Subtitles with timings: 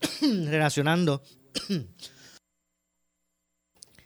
[0.20, 1.22] relacionando,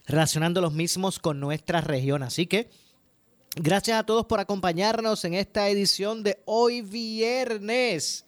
[0.07, 2.23] relacionando los mismos con nuestra región.
[2.23, 2.71] Así que
[3.57, 8.25] gracias a todos por acompañarnos en esta edición de hoy viernes.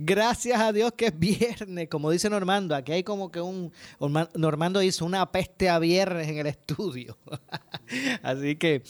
[0.00, 2.76] Gracias a Dios que es viernes, como dice Normando.
[2.76, 3.72] Aquí hay como que un.
[4.34, 7.18] Normando hizo una peste a viernes en el estudio.
[8.22, 8.82] Así que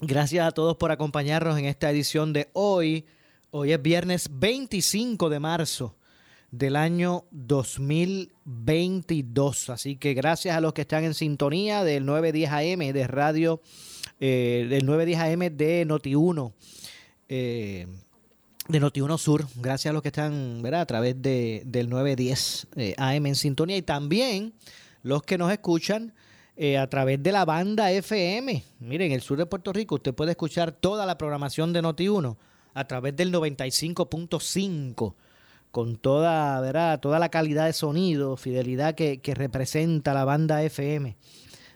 [0.00, 3.06] gracias a todos por acompañarnos en esta edición de hoy.
[3.50, 5.97] Hoy es viernes 25 de marzo
[6.50, 9.70] del año 2022.
[9.70, 13.60] Así que gracias a los que están en sintonía del 910 AM de radio,
[14.20, 16.52] eh, del 910 AM de Noti1.
[17.28, 17.86] Eh,
[18.68, 20.82] de Noti1 Sur, gracias a los que están ¿verdad?
[20.82, 24.52] a través de, del 910 eh, AM en sintonía y también
[25.02, 26.12] los que nos escuchan
[26.54, 28.62] eh, a través de la banda FM.
[28.80, 32.36] Miren, en el sur de Puerto Rico usted puede escuchar toda la programación de Noti1
[32.74, 35.14] a través del 95.5
[35.70, 37.00] con toda, ¿verdad?
[37.00, 41.16] toda la calidad de sonido, fidelidad que, representa la banda FM.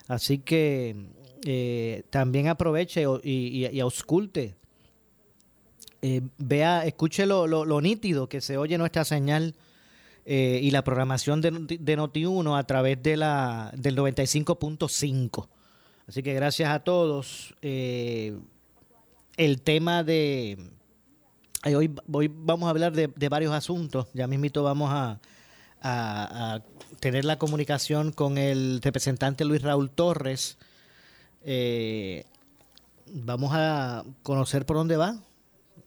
[0.08, 0.96] Así que
[1.44, 4.56] eh, también aproveche y, ausculte
[6.00, 9.54] eh, vea, escuche lo, lo, nítido que se oye nuestra señal
[10.24, 15.48] eh, y la programación de, de Noti1 a través de la, del 95.5.
[16.08, 17.54] Así que gracias a todos.
[17.62, 20.58] El tema de...
[21.64, 24.08] Hoy, hoy vamos a hablar de, varios asuntos.
[24.14, 25.20] Ya mismito vamos a,
[27.00, 30.58] tener la comunicación con el representante Luis Raúl Torres.
[33.06, 35.16] vamos a conocer por dónde va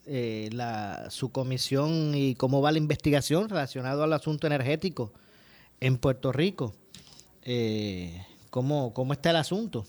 [0.06, 5.12] eh, la, su comisión y cómo va la investigación relacionado al asunto energético
[5.80, 6.74] en Puerto Rico.
[7.42, 9.86] Eh, cómo, está el asunto.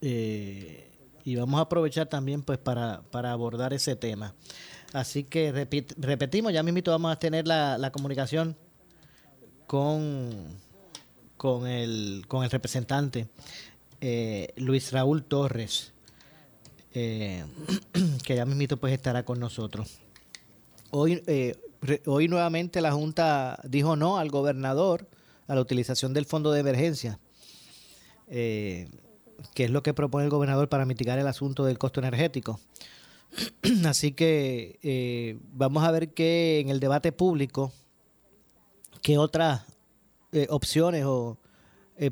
[0.00, 0.91] Eh,
[1.24, 4.34] y vamos a aprovechar también pues para, para abordar ese tema.
[4.92, 5.52] Así que
[5.96, 8.56] repetimos, ya mismo vamos a tener la, la comunicación
[9.66, 10.30] con,
[11.36, 13.28] con, el, con el representante
[14.02, 15.92] eh, Luis Raúl Torres
[16.92, 17.44] eh,
[18.26, 20.00] que ya mismito pues estará con nosotros.
[20.90, 21.56] Hoy, eh,
[22.06, 25.08] hoy nuevamente la Junta dijo no al gobernador
[25.46, 27.18] a la utilización del fondo de emergencia,
[29.54, 32.60] que es lo que propone el gobernador para mitigar el asunto del costo energético.
[33.86, 37.72] Así que eh, vamos a ver que en el debate público,
[39.02, 39.62] qué otras
[40.48, 41.36] opciones o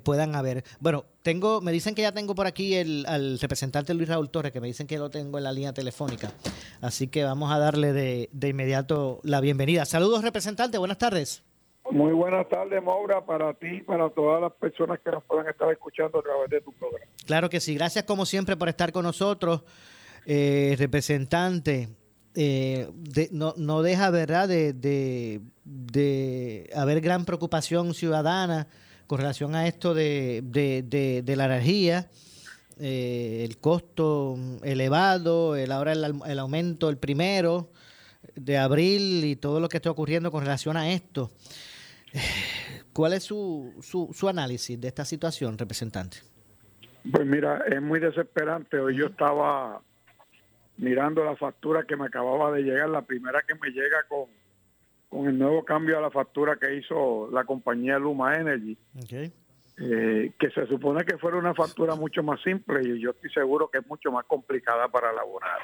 [0.02, 0.62] puedan haber.
[0.78, 4.52] Bueno, tengo, me dicen que ya tengo por aquí el, al representante Luis Raúl Torres,
[4.52, 6.32] que me dicen que lo tengo en la línea telefónica.
[6.80, 9.84] Así que vamos a darle de, de inmediato la bienvenida.
[9.84, 11.42] Saludos, representante, buenas tardes.
[11.90, 15.70] Muy buenas tardes, Maura, para ti y para todas las personas que nos puedan estar
[15.72, 17.04] escuchando a través de tu programa.
[17.26, 19.62] Claro que sí, gracias como siempre por estar con nosotros,
[20.24, 21.88] eh, representante.
[22.36, 22.88] Eh,
[23.32, 24.72] no, no deja, ¿verdad?, de,
[25.64, 28.68] de, haber gran preocupación ciudadana
[29.08, 32.08] con relación a esto de, de, la energía,
[32.78, 37.72] eh, el costo elevado, el, ahora el, aumento, el primero
[38.36, 41.32] de abril y todo lo que está ocurriendo con relación a esto.
[42.92, 46.18] ¿Cuál es su, su, su análisis de esta situación, representante?
[47.10, 48.78] Pues mira, es muy desesperante.
[48.78, 49.80] Hoy yo estaba
[50.76, 54.26] mirando la factura que me acababa de llegar, la primera que me llega con
[55.10, 58.78] con el nuevo cambio a la factura que hizo la compañía Luma Energy,
[59.76, 63.68] eh, que se supone que fuera una factura mucho más simple y yo estoy seguro
[63.68, 65.58] que es mucho más complicada para elaborar.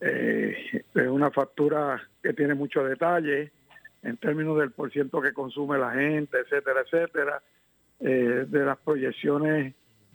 [0.00, 3.50] Eh, es una factura que tiene muchos detalles
[4.02, 7.42] en términos del por ciento que consume la gente, etcétera, etcétera,
[8.00, 9.74] eh, de las proyecciones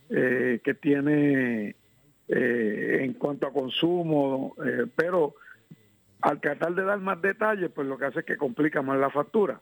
[0.10, 1.76] que tiene
[2.30, 4.56] en cuanto a consumo,
[4.96, 5.36] pero
[6.22, 9.10] al tratar de dar más detalles, pues lo que hace es que complica más la
[9.10, 9.60] factura.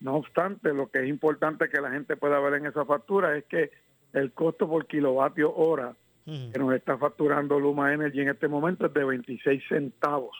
[0.00, 3.44] No obstante, lo que es importante que la gente pueda ver en esa factura es
[3.44, 3.70] que
[4.12, 5.94] el costo por kilovatio hora
[6.24, 10.36] que nos está facturando Luma Energy en este momento es de 26 centavos.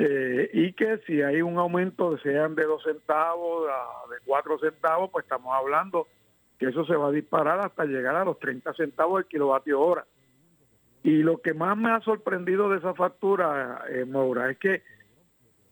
[0.00, 3.66] Eh, y que si hay un aumento, sean de 2 centavos,
[4.08, 6.06] de 4 centavos, pues estamos hablando
[6.56, 10.06] que eso se va a disparar hasta llegar a los 30 centavos el kilovatio hora.
[11.02, 14.84] Y lo que más me ha sorprendido de esa factura, eh, Maura, es que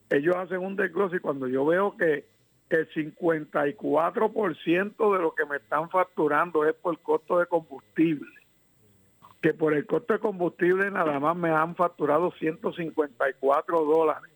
[0.09, 2.25] ellos hacen un desglose y cuando yo veo que
[2.69, 8.27] el 54% de lo que me están facturando es por costo de combustible,
[9.47, 14.29] que por el costo de combustible nada más me han facturado 154 dólares.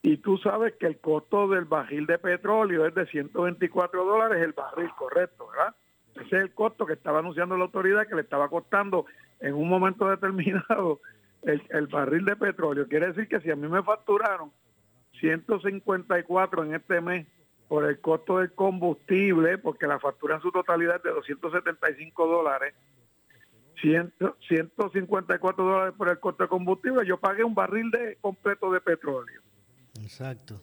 [0.00, 4.54] Y tú sabes que el costo del barril de petróleo es de 124 dólares el
[4.54, 5.74] barril, correcto, ¿verdad?
[6.14, 9.04] Ese es el costo que estaba anunciando la autoridad que le estaba costando
[9.38, 11.00] en un momento determinado
[11.42, 12.88] el, el barril de petróleo.
[12.88, 14.50] Quiere decir que si a mí me facturaron
[15.20, 17.26] 154 en este mes
[17.68, 22.72] por el costo del combustible, porque la factura en su totalidad es de 275 dólares,
[23.82, 29.42] 154 dólares por el costo de combustible, yo pagué un barril de completo de petróleo.
[30.00, 30.60] Exacto.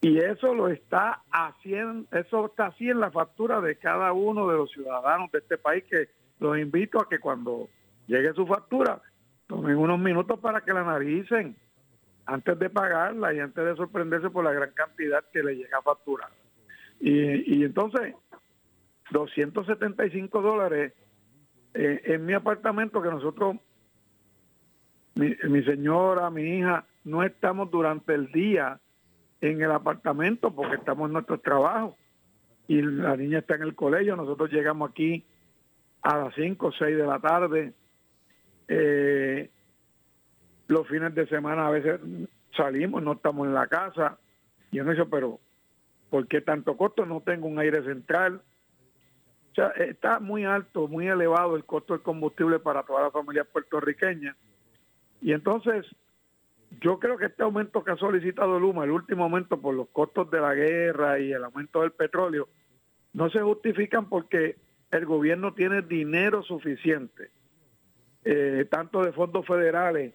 [0.00, 4.56] Y eso lo está haciendo, eso está así en la factura de cada uno de
[4.56, 6.08] los ciudadanos de este país que
[6.40, 7.68] los invito a que cuando
[8.06, 9.00] llegue su factura
[9.46, 11.56] tomen unos minutos para que la analicen
[12.26, 15.82] antes de pagarla y antes de sorprenderse por la gran cantidad que le llega a
[15.82, 16.30] facturar.
[17.00, 18.14] Y, y entonces,
[19.10, 20.92] 275 dólares
[21.74, 23.56] eh, en mi apartamento que nosotros,
[25.16, 28.80] mi, señora, mi hija, no estamos durante el día
[29.40, 31.96] en el apartamento porque estamos en nuestro trabajo
[32.68, 35.24] y la niña está en el colegio, nosotros llegamos aquí
[36.02, 37.72] a las 5 o 6 de la tarde.
[38.68, 39.50] Eh,
[40.68, 42.00] los fines de semana a veces
[42.56, 44.18] salimos, no estamos en la casa.
[44.70, 45.40] Y yo no sé, pero
[46.10, 47.04] ¿por qué tanto costo?
[47.04, 48.40] No tengo un aire central.
[49.54, 53.46] O sea, está muy alto, muy elevado el costo del combustible para todas las familias
[53.46, 54.36] puertorriqueñas.
[55.22, 55.86] Y entonces,
[56.80, 60.28] yo creo que este aumento que ha solicitado Luma, el último aumento por los costos
[60.32, 62.48] de la guerra y el aumento del petróleo,
[63.12, 64.56] no se justifican porque
[64.90, 67.30] el gobierno tiene dinero suficiente,
[68.24, 70.14] eh, tanto de fondos federales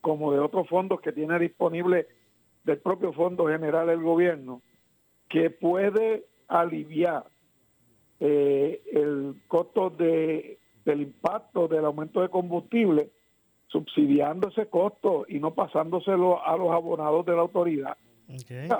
[0.00, 2.08] como de otros fondos que tiene disponible
[2.64, 4.60] del propio Fondo General del Gobierno,
[5.28, 7.29] que puede aliviar
[8.20, 13.10] eh, el costo de, del impacto del aumento de combustible,
[13.68, 17.96] subsidiando ese costo y no pasándoselo a los abonados de la autoridad.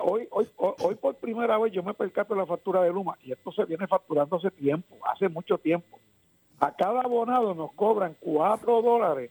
[0.04, 3.32] hoy, hoy, hoy por primera vez yo me percato de la factura de Luma y
[3.32, 5.98] esto se viene facturando hace tiempo, hace mucho tiempo.
[6.60, 9.30] A cada abonado nos cobran cuatro dólares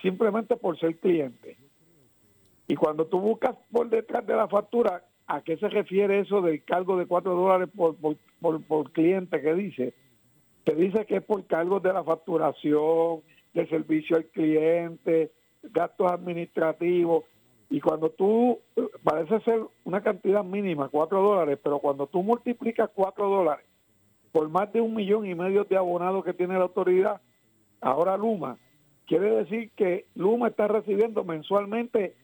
[0.00, 1.56] simplemente por ser cliente.
[2.68, 6.62] Y cuando tú buscas por detrás de la factura, ¿a qué se refiere eso del
[6.64, 9.94] cargo de 4 dólares por, cliente que dice?
[10.64, 13.20] Te dice que es por cargos de la facturación,
[13.54, 15.32] de servicio al cliente,
[15.62, 17.24] gastos administrativos.
[17.70, 18.58] Y cuando tú,
[19.02, 23.66] parece ser una cantidad mínima, 4 dólares, pero cuando tú multiplicas 4 dólares
[24.30, 27.20] por más de un millón y medio de abonados que tiene la autoridad,
[27.82, 28.56] ahora Luma,
[29.06, 32.14] Quiere decir que Luma está recibiendo mensualmente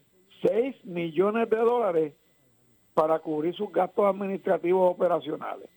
[0.42, 2.14] 6 millones de dólares
[2.98, 5.68] para cubrir sus gastos administrativos operacionales.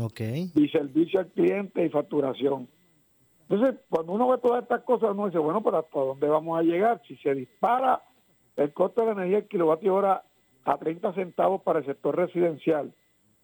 [0.00, 0.18] Ok.
[0.54, 2.66] Y servicio al cliente y facturación.
[3.42, 6.62] Entonces, cuando uno ve todas estas cosas, uno dice, bueno, pero ¿hasta dónde vamos a
[6.62, 7.02] llegar?
[7.06, 8.02] Si se dispara
[8.56, 10.22] el costo de la energía el kilovatio hora
[10.64, 12.94] a 30 centavos para el sector residencial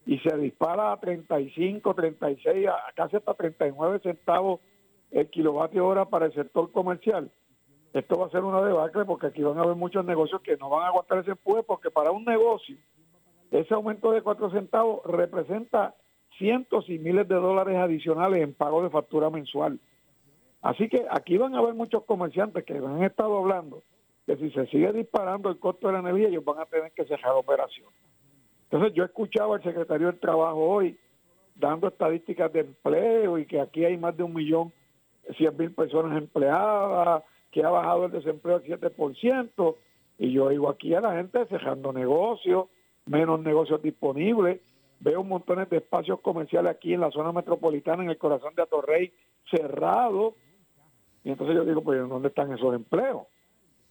[0.07, 4.61] y se dispara a 35, 36, a casi hasta 39 centavos
[5.11, 7.29] el kilovatio hora para el sector comercial,
[7.93, 10.69] esto va a ser una debacle porque aquí van a haber muchos negocios que no
[10.69, 12.77] van a aguantar ese empuje porque para un negocio
[13.51, 15.93] ese aumento de cuatro centavos representa
[16.37, 19.79] cientos y miles de dólares adicionales en pago de factura mensual.
[20.61, 23.83] Así que aquí van a haber muchos comerciantes que han estado hablando
[24.25, 27.05] que si se sigue disparando el costo de la energía, ellos van a tener que
[27.05, 27.87] cerrar operación.
[28.69, 30.97] Entonces yo escuchaba al secretario del Trabajo hoy
[31.55, 34.71] dando estadísticas de empleo y que aquí hay más de un millón
[35.37, 39.75] 100 mil personas empleadas, que ha bajado el desempleo al 7%,
[40.17, 42.67] y yo digo aquí a la gente cerrando negocios,
[43.05, 44.61] menos negocios disponibles,
[44.99, 48.61] veo un montón de espacios comerciales aquí en la zona metropolitana, en el corazón de
[48.61, 49.11] Atorrey,
[49.49, 50.35] cerrados,
[51.23, 53.23] y entonces yo digo, pues ¿dónde están esos empleos?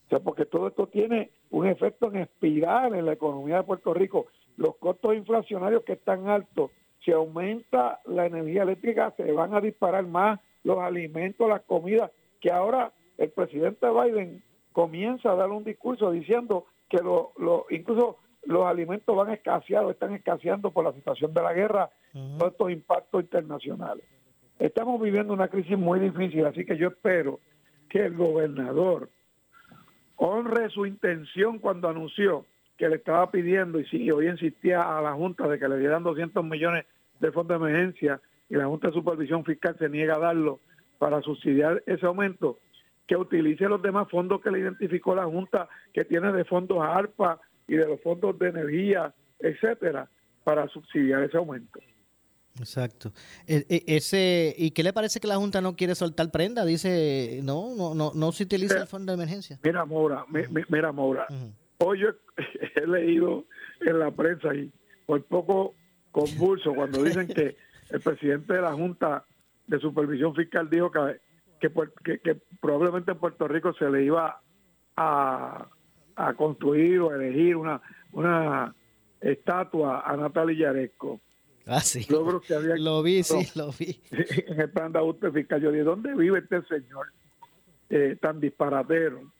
[0.06, 3.94] O sea, porque todo esto tiene un efecto en espiral en la economía de Puerto
[3.94, 4.26] Rico.
[4.56, 6.72] Los costos inflacionarios que están altos,
[7.04, 12.50] si aumenta la energía eléctrica, se van a disparar más los alimentos, las comidas, que
[12.50, 18.64] ahora el presidente Biden comienza a dar un discurso diciendo que lo, lo incluso los
[18.64, 21.90] alimentos van escaseados, están escaseando por la situación de la guerra,
[22.38, 24.04] todos estos impactos internacionales.
[24.58, 27.40] Estamos viviendo una crisis muy difícil, así que yo espero
[27.90, 29.10] que el gobernador
[30.16, 32.46] honre su intención cuando anunció
[32.78, 36.02] que le estaba pidiendo y sí, hoy insistía a la Junta de que le dieran
[36.02, 36.86] 200 millones
[37.20, 40.60] de fondos de emergencia y la Junta de Supervisión Fiscal se niega a darlo
[40.98, 42.58] para subsidiar ese aumento,
[43.10, 47.40] que utilice los demás fondos que le identificó la Junta que tiene de fondos ARPA
[47.66, 50.08] y de los fondos de energía, etcétera,
[50.44, 51.80] para subsidiar ese aumento.
[52.60, 53.12] Exacto.
[53.48, 56.64] E, e, ese ¿Y qué le parece que la Junta no quiere soltar prenda?
[56.64, 59.58] Dice, no, no, no, no se utiliza el fondo de emergencia.
[59.64, 60.24] Mira, Mora,
[60.68, 61.26] mira, Mora.
[61.78, 62.10] Hoy yo
[62.76, 63.44] he leído
[63.80, 64.70] en la prensa y
[65.04, 65.74] por poco
[66.12, 67.56] convulso cuando dicen que
[67.90, 69.24] el presidente de la Junta
[69.66, 71.20] de Supervisión Fiscal dijo que,
[71.60, 74.40] que, probablemente en Puerto Rico se le iba
[74.96, 75.68] a,
[76.16, 77.80] a construir o elegir una,
[78.12, 78.74] una
[79.20, 81.20] estatua a Natalia Yaresco
[81.66, 82.04] Ah, sí.
[82.10, 84.00] lo vi, sí, lo vi.
[84.10, 85.60] En el plan de ajuste fiscal.
[85.60, 87.12] Yo dije, ¿dónde vive este señor
[87.88, 89.30] eh, tan disparatero?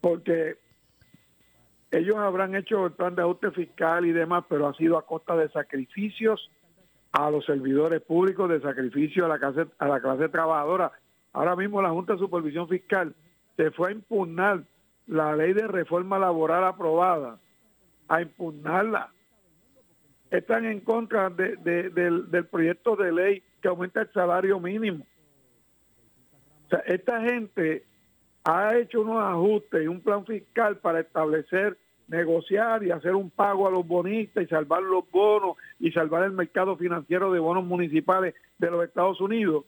[0.00, 0.56] Porque
[1.90, 5.36] ellos habrán hecho el plan de ajuste fiscal y demás, pero ha sido a costa
[5.36, 6.50] de sacrificios
[7.12, 10.92] a los servidores públicos, de sacrificio a la clase, a la clase trabajadora.
[11.38, 13.14] Ahora mismo la Junta de Supervisión Fiscal
[13.56, 14.64] se fue a impugnar
[15.06, 17.38] la ley de reforma laboral aprobada,
[18.08, 19.12] a impugnarla
[20.32, 25.06] están en contra del, proyecto de ley que aumenta el salario mínimo.
[26.66, 27.84] O sea, esta gente
[28.42, 31.78] ha hecho unos ajustes y un plan fiscal para establecer,
[32.08, 36.32] negociar y hacer un pago a los bonistas y salvar los bonos y salvar el
[36.32, 39.64] mercado financiero de bonos municipales de los Estados Unidos,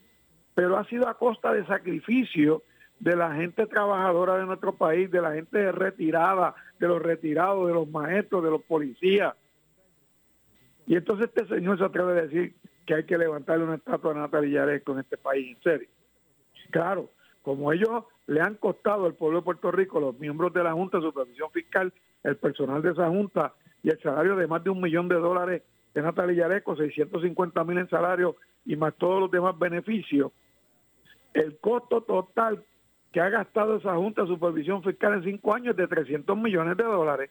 [0.54, 2.62] pero ha sido a costa de sacrificio
[2.99, 7.75] de la gente trabajadora de nuestro país, de la gente retirada, de los retirados, de
[7.75, 9.35] los maestros, de los policías,
[10.90, 12.52] y entonces este señor se atreve a decir
[12.85, 15.88] que hay que levantarle una estatua a Natalia Yaresco en este país, en serio.
[16.71, 17.11] Claro,
[17.42, 20.99] como ellos le han costado al pueblo de Puerto Rico, los miembros de la Junta
[20.99, 21.92] de Supervisión Fiscal,
[22.25, 23.54] el personal de esa Junta
[23.85, 25.62] y el salario de más de un millón de dólares
[25.94, 30.32] de Natalia Yaresco, 650 mil en salario y más todos los demás beneficios,
[31.35, 32.64] el costo total
[33.12, 36.76] que ha gastado esa Junta de Supervisión Fiscal en cinco años es de 300 millones
[36.76, 37.30] de dólares.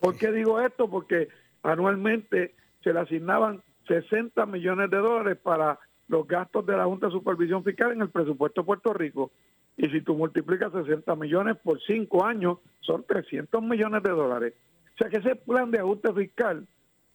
[0.00, 0.88] ¿Por qué digo esto?
[0.88, 1.28] Porque
[1.62, 7.12] anualmente se le asignaban 60 millones de dólares para los gastos de la Junta de
[7.12, 9.30] Supervisión Fiscal en el presupuesto de Puerto Rico.
[9.76, 14.54] Y si tú multiplicas 60 millones por 5 años, son 300 millones de dólares.
[14.94, 16.66] O sea que ese plan de ajuste fiscal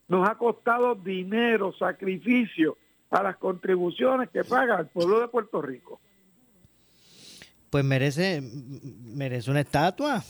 [0.07, 2.77] nos ha costado dinero, sacrificio
[3.09, 5.99] a las contribuciones que paga el pueblo de Puerto Rico.
[7.69, 10.23] Pues merece, merece una estatua.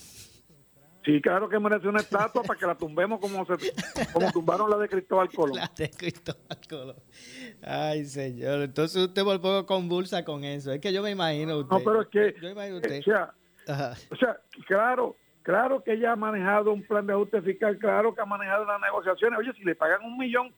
[1.05, 3.53] Sí, claro que merece una estatua para que la tumbemos como se,
[4.11, 5.55] como tumbaron la de Cristóbal Colón.
[5.55, 6.97] La de Cristóbal Colón.
[7.63, 8.61] Ay, señor.
[8.61, 10.73] Entonces usted por poco convulsa con eso.
[10.73, 11.77] Es que yo me imagino usted.
[11.77, 12.35] No, pero es que.
[12.41, 12.99] Yo imagino usted.
[12.99, 18.21] O sea, claro, claro que ella ha manejado un plan de ajuste fiscal, claro que
[18.21, 19.39] ha manejado las negociaciones.
[19.39, 20.53] Oye, si le pagan un millón,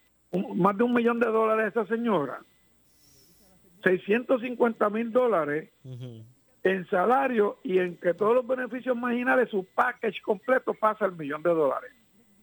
[0.55, 2.41] más de un millón de dólares a esa señora,
[3.83, 5.69] 650 mil dólares
[6.63, 11.41] en salario y en que todos los beneficios marginales, su package completo pasa al millón
[11.41, 11.91] de dólares.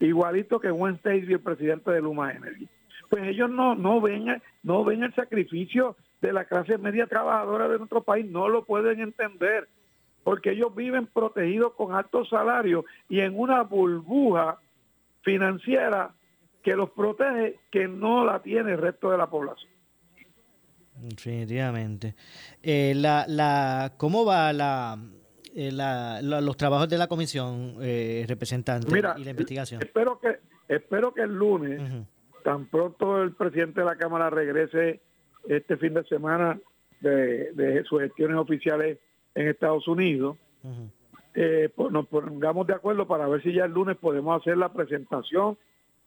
[0.01, 2.69] Igualito que Gwen Stacy, el presidente de Luma Energy.
[3.09, 7.79] Pues ellos no, no, ven, no ven el sacrificio de la clase media trabajadora de
[7.79, 9.69] nuestro país, no lo pueden entender,
[10.25, 14.59] porque ellos viven protegidos con altos salarios y en una burbuja
[15.23, 16.15] financiera
[16.63, 19.71] que los protege que no la tiene el resto de la población.
[21.01, 22.15] Definitivamente.
[22.63, 24.99] Eh, la, la, ¿Cómo va la,
[25.55, 29.81] eh, la, los trabajos de la comisión eh, representante y la investigación?
[29.83, 31.81] Espero que, espero que el lunes,
[32.43, 35.01] tan pronto el presidente de la Cámara regrese
[35.49, 36.59] este fin de semana
[37.01, 38.99] de, de sus gestiones oficiales
[39.39, 40.37] en Estados Unidos,
[41.35, 44.73] eh, pues nos pongamos de acuerdo para ver si ya el lunes podemos hacer la
[44.73, 45.57] presentación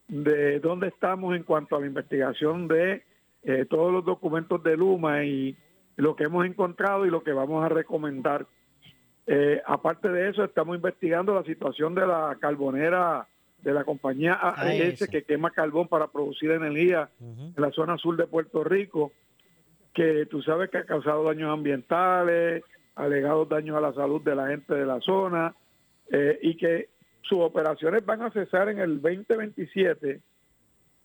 [0.10, 3.04] de dónde estamos en cuanto a la investigación de
[3.44, 5.56] eh, todos los documentos de Luma y
[5.96, 8.46] lo que hemos encontrado y lo que vamos a recomendar.
[9.28, 13.28] Eh, aparte de eso, estamos investigando la situación de la carbonera
[13.62, 18.28] de la compañía AES que quema carbón para producir energía en la zona sur de
[18.28, 19.14] Puerto Rico,
[19.94, 22.64] que tú sabes que ha causado daños ambientales,
[22.96, 25.54] alegados daños a la salud de la gente de la zona,
[26.10, 26.90] eh, y que
[27.22, 30.22] sus operaciones van a cesar en el 2027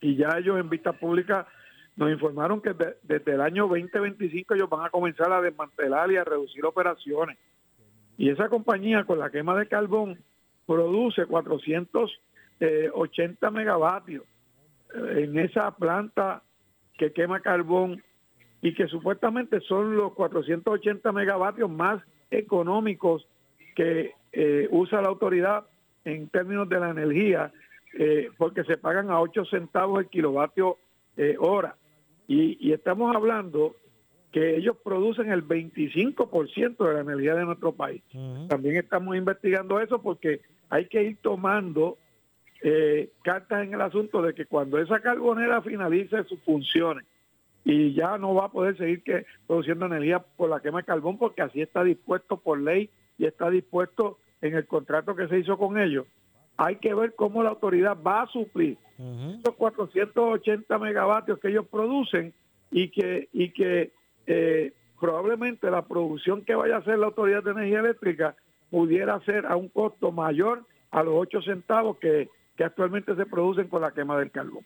[0.01, 1.47] y ya ellos en vista pública
[1.97, 6.25] nos informaron que desde el año 2025 ellos van a comenzar a desmantelar y a
[6.25, 7.39] reducir operaciones.
[8.19, 10.19] Y esa compañía con la quema de carbón
[10.67, 14.25] produce 480 megavatios
[14.95, 16.43] eh, en esa planta
[16.99, 18.03] que quema carbón
[18.67, 23.27] y que supuestamente son los 480 megavatios más económicos
[23.77, 25.67] que eh, usa la autoridad
[26.05, 27.53] en términos de la energía,
[27.99, 30.79] eh, porque se pagan a 8 centavos el kilovatio
[31.39, 31.77] hora.
[32.29, 33.77] Y, y estamos hablando
[34.33, 38.03] que ellos producen el 25% de la energía de nuestro país.
[38.49, 41.99] También estamos investigando eso porque hay que ir tomando
[42.63, 47.07] eh, cartas en el asunto de que cuando esa carbonera finalice sus funciones
[47.67, 51.19] y ya no va a poder seguir que, produciendo energía por la quema de carbón
[51.19, 55.59] porque así está dispuesto por ley y está dispuesto en el contrato que se hizo
[55.59, 56.07] con ellos,
[56.57, 58.79] hay que ver cómo la autoridad va a suplir
[59.41, 62.33] esos 480 megavatios que ellos producen
[62.71, 63.91] y que, y que
[64.29, 68.37] eh, probablemente la producción que vaya a hacer la Autoridad de Energía Eléctrica
[68.71, 73.83] pudiera ser a un costo mayor a los 8 centavos que, actualmente se producen con
[73.83, 74.65] la quema del carbón.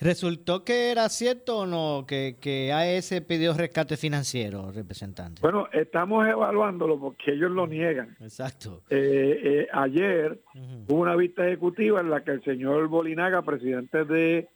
[0.00, 5.40] ¿Resultó que era cierto o no que, que AES pidió rescate financiero, representante?
[5.40, 8.16] Bueno, estamos evaluándolo porque ellos lo niegan.
[8.20, 8.82] Exacto.
[8.90, 10.40] Eh, eh, ayer
[10.88, 14.48] hubo una vista ejecutiva en la que el señor Bolinaga, presidente de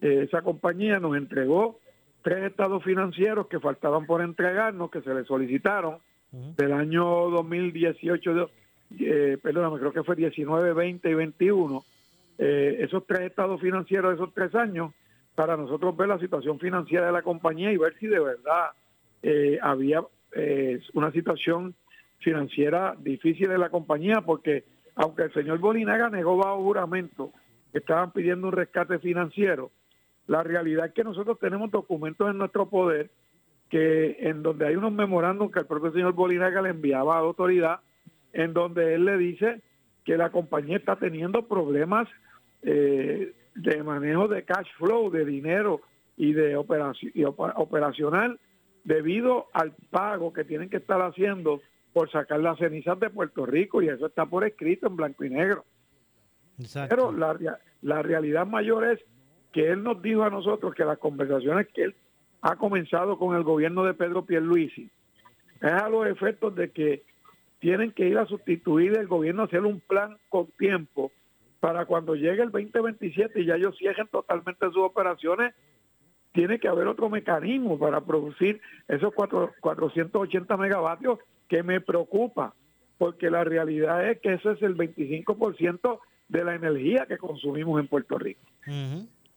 [0.00, 1.80] esa compañía, nos entregó
[2.26, 5.98] tres estados financieros que faltaban por entregarnos, que se le solicitaron
[6.56, 8.50] del año 2018,
[8.98, 11.84] eh, perdóname, creo que fue 19, 20 y 21,
[12.38, 14.92] eh, esos tres estados financieros de esos tres años,
[15.34, 18.70] para nosotros ver la situación financiera de la compañía y ver si de verdad
[19.22, 20.02] eh, había
[20.32, 21.74] eh, una situación
[22.18, 24.64] financiera difícil de la compañía, porque
[24.96, 27.32] aunque el señor Bolinaga negó bajo juramento
[27.70, 29.70] que estaban pidiendo un rescate financiero,
[30.26, 33.10] la realidad es que nosotros tenemos documentos en nuestro poder
[33.68, 37.26] que en donde hay unos memorándum que el propio señor Bolinaga le enviaba a la
[37.26, 37.80] autoridad,
[38.32, 39.60] en donde él le dice
[40.04, 42.08] que la compañía está teniendo problemas
[42.62, 45.80] eh, de manejo de cash flow, de dinero
[46.16, 48.38] y de operación, y operacional
[48.84, 51.60] debido al pago que tienen que estar haciendo
[51.92, 55.30] por sacar las cenizas de Puerto Rico y eso está por escrito en blanco y
[55.30, 55.64] negro.
[56.88, 57.36] Pero la,
[57.82, 59.00] la realidad mayor es
[59.52, 61.94] que él nos dijo a nosotros que las conversaciones que él
[62.42, 64.90] ha comenzado con el gobierno de Pedro Pierluisi
[65.60, 67.02] es a los efectos de que
[67.58, 71.10] tienen que ir a sustituir el gobierno, hacer un plan con tiempo
[71.66, 75.52] para cuando llegue el 2027 y ya ellos cierren totalmente sus operaciones,
[76.32, 82.54] tiene que haber otro mecanismo para producir esos cuatro, 480 megavatios que me preocupa,
[82.98, 85.98] porque la realidad es que ese es el 25%
[86.28, 88.42] de la energía que consumimos en Puerto Rico.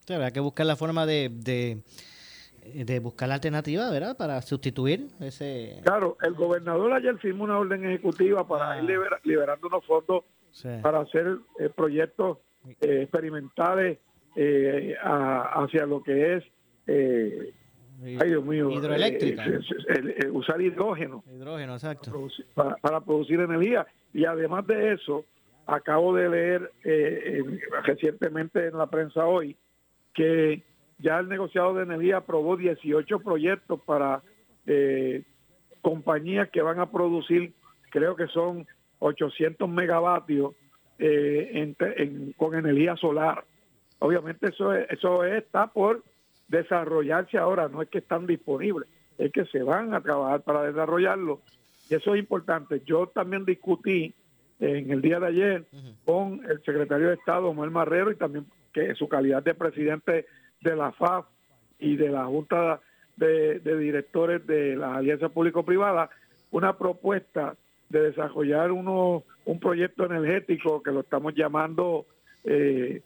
[0.08, 4.16] Habrá que buscar la forma de, de, buscar la alternativa, ¿verdad?
[4.18, 5.82] Para sustituir ese...
[5.84, 8.78] Claro, el gobernador ayer firmó una orden ejecutiva para ah.
[8.80, 10.26] ir liberando unos fondos
[10.82, 12.40] para hacer eh, proyectos
[12.82, 14.00] eh, experimentales
[14.36, 16.44] eh, hacia lo que es...
[16.88, 18.70] ay, Dios mío.
[18.72, 19.44] Hidroeléctrica.
[20.32, 21.24] usar hidrógeno.
[21.34, 22.28] Hidrógeno, exacto.
[22.54, 23.86] Para producir, energía.
[24.14, 25.26] Y además de eso,
[25.66, 26.72] acabo de leer
[27.84, 29.56] recientemente en la prensa hoy
[30.14, 30.64] que
[31.00, 34.22] ya el negociado de energía aprobó 18 proyectos para
[34.68, 35.24] eh,
[35.82, 37.54] compañías que van a producir,
[37.90, 38.68] creo que son
[39.00, 40.54] 800 megavatios
[40.98, 41.74] eh,
[42.38, 43.44] con energía solar.
[44.00, 46.04] Obviamente eso, eso está por
[46.48, 51.42] desarrollarse ahora, no es que están disponibles, es que se van a trabajar para desarrollarlo.
[51.90, 52.82] Y eso es importante.
[52.86, 54.14] Yo también discutí
[54.60, 55.66] en el día de ayer
[56.06, 60.26] con el secretario de Estado, Manuel Marrero, y también que en su calidad de presidente
[60.62, 61.26] de la FAF
[61.80, 62.82] y de la Junta
[63.16, 66.10] de, Directores de la Alianza Público-Privada,
[66.52, 67.56] una propuesta
[67.90, 72.06] de desarrollar uno, un proyecto energético que lo estamos llamando
[72.44, 73.02] eh,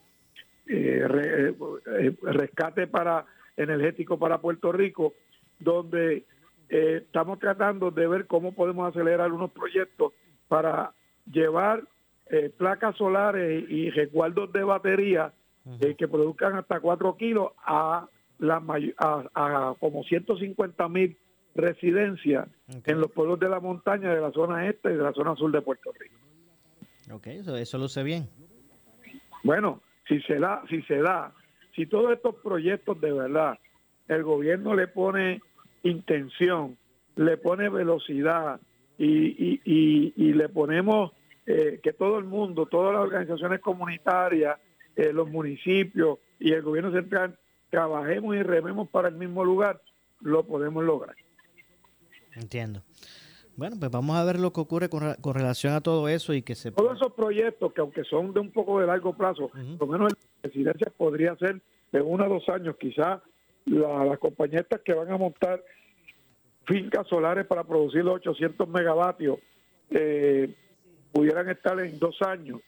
[0.68, 1.54] eh,
[1.98, 3.26] eh, rescate para
[3.58, 5.14] energético para Puerto Rico,
[5.60, 6.26] donde
[6.70, 10.14] estamos tratando de ver cómo podemos acelerar unos proyectos
[10.48, 10.92] para
[11.32, 11.84] llevar
[12.58, 15.34] placas solares y resguardos de batería
[15.80, 18.08] que produzcan hasta 4 kilos a,
[18.40, 18.64] la,
[18.98, 21.16] a, como 150 mil
[21.56, 22.48] residencias
[22.86, 25.52] en los pueblos de la montaña de la zona este y de la zona sur
[25.52, 26.16] de Puerto Rico.
[27.12, 28.28] Ok, eso, eso luce bien.
[29.44, 31.34] Bueno, si se da, si se da,
[31.76, 33.60] si todos estos proyectos de verdad
[34.08, 35.42] el gobierno le pone
[35.84, 36.78] intención,
[37.16, 38.60] le pone velocidad
[38.98, 41.12] y, y, y, le ponemos
[41.46, 44.60] eh, que todo el mundo, todas las organizaciones comunitarias,
[44.96, 47.38] eh, los municipios y el gobierno central
[47.70, 49.82] trabajemos y rememos para el mismo lugar,
[50.22, 51.16] lo podemos lograr.
[52.36, 52.82] Entiendo.
[53.56, 56.42] Bueno, pues vamos a ver lo que ocurre con, con relación a todo eso y
[56.42, 56.72] que se...
[56.72, 60.14] Todos esos proyectos que aunque son de un poco de largo plazo, por lo menos
[60.14, 63.22] la presidencia podría ser de uno a dos años, quizás
[63.66, 65.64] las compañías que van a montar
[66.66, 69.38] fincas solares para producir los 800 megavatios
[69.92, 70.54] eh,
[71.12, 72.62] pudieran estar en dos años.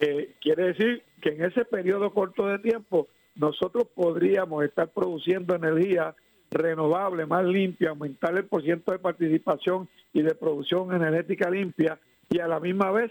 [0.00, 6.14] Eh, quiere decir que en ese periodo corto de tiempo nosotros podríamos estar produciendo energía
[6.52, 11.98] renovable, más limpia, aumentar el porcentaje de participación y de producción energética limpia
[12.30, 13.10] y a la misma vez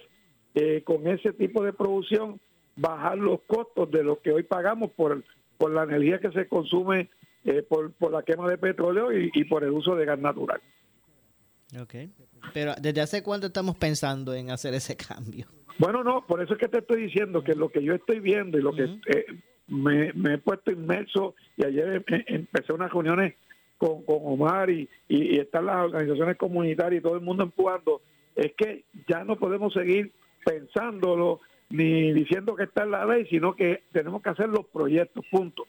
[0.56, 2.40] eh, con ese tipo de producción
[2.76, 5.24] bajar los costos de lo que hoy pagamos por,
[5.58, 7.10] por la energía que se consume
[7.44, 10.62] eh, por, por la quema de petróleo y, por el uso de gas natural.
[11.80, 11.96] Ok.
[12.54, 15.48] Pero ¿desde hace cuánto estamos pensando en hacer ese cambio?
[15.78, 18.58] Bueno, no, por eso es que te estoy diciendo que lo que yo estoy viendo
[18.58, 19.26] y lo que eh,
[19.72, 23.36] me, he puesto inmerso y ayer em, em, empecé unas reuniones
[23.78, 28.02] con, con Omar y, y, están las organizaciones comunitarias y todo el mundo empujando,
[28.36, 30.12] es que ya no podemos seguir
[30.46, 35.26] pensándolo ni diciendo que está en la ley, sino que tenemos que hacer los proyectos,
[35.32, 35.66] punto.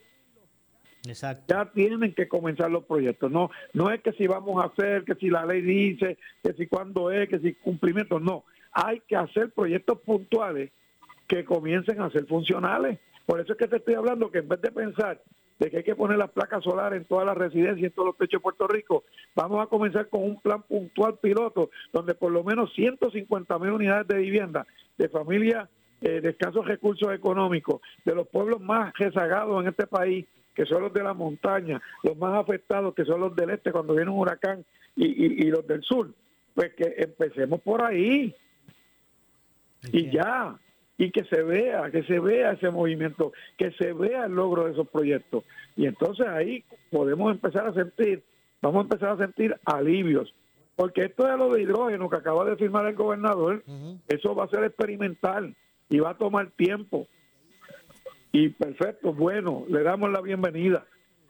[1.07, 1.45] Exacto.
[1.47, 3.31] Ya tienen que comenzar los proyectos.
[3.31, 6.67] No, no es que si vamos a hacer, que si la ley dice, que si
[6.67, 8.19] cuándo es, que si cumplimiento.
[8.19, 10.71] No, hay que hacer proyectos puntuales
[11.27, 12.99] que comiencen a ser funcionales.
[13.25, 15.21] Por eso es que te estoy hablando que en vez de pensar
[15.59, 18.07] de que hay que poner las placas solares en todas las residencias y en todos
[18.07, 19.03] los techos de Puerto Rico,
[19.35, 24.07] vamos a comenzar con un plan puntual piloto donde por lo menos 150 mil unidades
[24.07, 24.65] de vivienda
[24.97, 25.69] de familias
[26.05, 30.81] eh, de escasos recursos económicos, de los pueblos más rezagados en este país, que son
[30.81, 34.19] los de la montaña, los más afectados, que son los del este cuando viene un
[34.19, 34.65] huracán,
[34.97, 36.13] y, los del sur.
[36.53, 38.35] Pues que empecemos por ahí.
[39.93, 40.59] Y ya,
[41.03, 44.71] y que se vea, que se vea ese movimiento, que se vea el logro de
[44.71, 45.43] esos proyectos.
[45.75, 48.23] Y entonces ahí podemos empezar a sentir,
[48.61, 50.33] vamos a empezar a sentir alivios.
[50.77, 53.63] Porque esto de lo de hidrógeno que acaba de firmar el gobernador,
[54.07, 55.53] eso va a ser experimental
[55.89, 57.05] y va a tomar tiempo.
[58.31, 60.85] Y perfecto, bueno, le damos la bienvenida,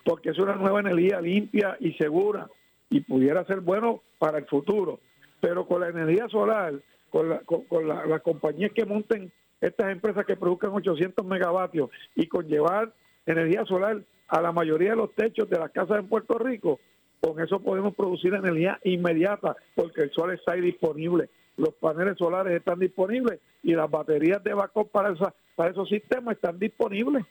[0.06, 2.48] porque es una nueva energía limpia y segura
[2.92, 5.00] y pudiera ser bueno para el futuro.
[5.42, 6.76] Pero con la energía solar,
[7.10, 9.32] con, la, con, las compañías que monten
[9.65, 12.93] estas empresas que produzcan 800 megavatios y con llevar
[13.26, 16.80] energía solar a la mayoría de los techos de las casas en Puerto Rico,
[17.21, 22.58] con eso podemos producir energía inmediata porque el sol está ahí disponible los paneles solares
[22.58, 25.13] están disponibles y las baterías de backup para,
[25.56, 27.26] para esos sistemas están disponibles.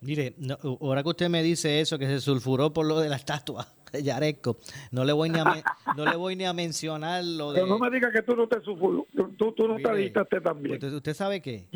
[0.00, 0.34] Mire,
[0.80, 4.02] ahora que usted me dice eso, que se sulfuró por lo de la estatua de
[4.02, 4.56] Yaresco,
[4.90, 5.64] no le voy ni a,
[5.96, 7.60] no le voy ni a mencionar lo de...
[7.60, 9.06] Pero no me diga que tú no te sulfuró,
[9.36, 10.74] tú, tú no te diste también.
[10.74, 11.66] Usted, ¿Usted sabe qué?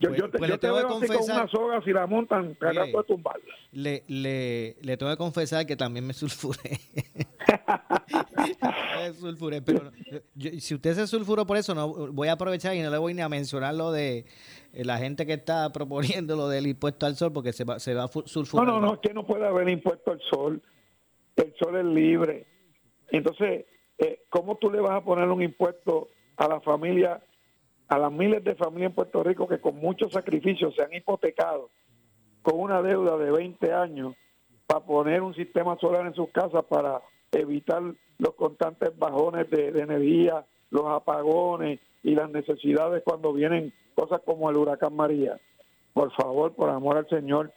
[0.00, 2.98] Yo, yo, te, pues yo te veo así con una soga, si la montan, cagando
[2.98, 3.54] de tumbarla.
[3.72, 6.78] Le, le, le tengo que confesar que también me sulfuré.
[9.18, 9.90] sulfuré, pero
[10.58, 13.22] si usted se sulfuró por eso, no voy a aprovechar y no le voy ni
[13.22, 14.26] a mencionar lo de
[14.72, 17.92] eh, la gente que está proponiendo lo del impuesto al sol, porque se va, se
[17.94, 18.66] va a sulfurar.
[18.66, 20.62] No, no, no, es que no puede haber impuesto al sol.
[21.38, 22.46] El sol es libre.
[23.10, 23.64] Entonces,
[23.98, 27.22] eh, ¿cómo tú le vas a poner un impuesto a la familia
[27.88, 31.70] a las miles de familias en Puerto Rico que con muchos sacrificios se han hipotecado
[32.42, 34.14] con una deuda de 20 años
[34.66, 37.00] para poner un sistema solar en sus casas para
[37.32, 37.82] evitar
[38.18, 44.56] los constantes bajones de, energía, los apagones y las necesidades cuando vienen cosas como el
[44.56, 45.40] huracán María.
[45.94, 47.52] Por favor, por amor al Señor,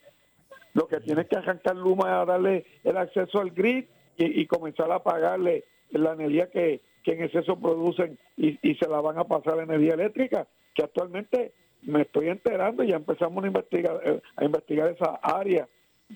[0.73, 3.85] lo que tiene que arrancar Luma es darle el acceso al grid
[4.17, 9.17] y comenzar a pagarle la energía que, que en exceso producen y, se la van
[9.17, 14.21] a pasar a energía eléctrica, que actualmente me estoy enterando y ya empezamos a investigar,
[14.35, 15.67] a investigar esa área,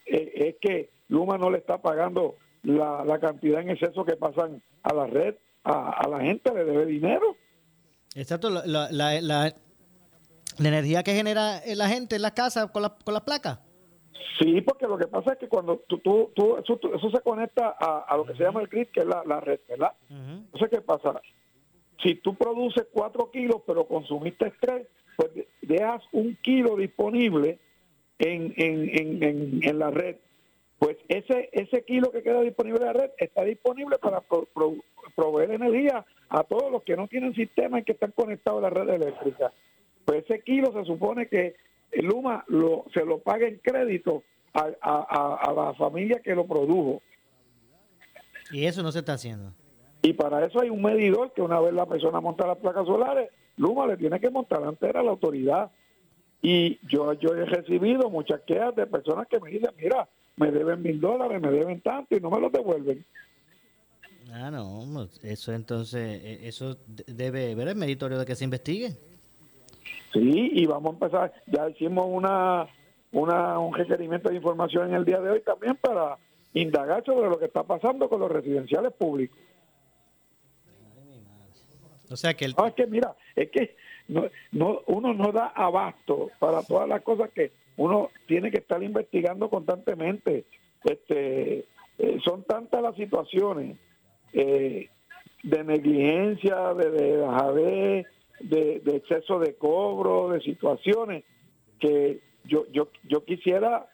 [0.05, 4.61] eh, es que Luma no le está pagando la, la, cantidad en exceso que pasan
[4.83, 7.35] a la red, a, la gente le debe dinero.
[8.15, 9.53] Exacto, la, la, la,
[10.59, 13.59] energía que genera la gente en las casas con, con las placas.
[14.37, 18.15] Sí, porque lo que pasa es que cuando tú, tú, tú eso, se conecta a,
[18.17, 19.93] lo que se llama el grid, que es la, red, ¿verdad?
[20.09, 21.21] Entonces, ¿qué pasa?
[22.03, 27.59] Si tú produces cuatro kilos, pero consumiste tres, pues dejas un kilo disponible
[28.19, 30.17] en, en, en, en, la red.
[30.79, 34.21] Pues ese, ese kilo que queda disponible en la red está disponible para
[35.15, 38.69] proveer energía a todos los que no tienen sistema y que están conectados a la
[38.69, 39.53] red eléctrica.
[40.03, 41.55] Pues ese kilo se supone que
[41.93, 47.01] Luma lo, se lo paga en crédito a, a, la familia que lo produjo.
[48.51, 49.53] Y eso no se está haciendo.
[50.01, 53.29] Y para eso hay un medidor que una vez la persona monta las placas solares,
[53.57, 55.71] Luma le tiene que montar antes a la autoridad.
[56.41, 60.81] Y yo, yo he recibido muchas quejas de personas que me dicen, mira, me deben
[60.81, 63.03] mil dólares, me deben tanto y no me los devuelven.
[64.31, 68.95] Ah, no, pues, eso entonces, e, eso debe ver el meritorio de que se investigue.
[70.15, 72.67] Sí, y vamos a empezar, ya hicimos una,
[73.11, 76.17] una un requerimiento de información en el día de hoy también para
[76.53, 79.37] indagar sobre lo que está pasando con los residenciales públicos.
[82.09, 82.55] O sea que el...
[82.65, 83.75] es que mira, es que
[84.07, 88.81] no, no, uno no da abasto para todas las cosas que uno tiene que estar
[88.81, 90.45] investigando constantemente.
[90.81, 91.65] Este,
[91.97, 93.77] eh, son tantas las situaciones
[94.31, 94.87] eh,
[95.43, 98.05] de negligencia, de, de,
[98.39, 101.23] de, exceso de cobro, de situaciones
[101.79, 103.87] que yo, yo, yo quisiera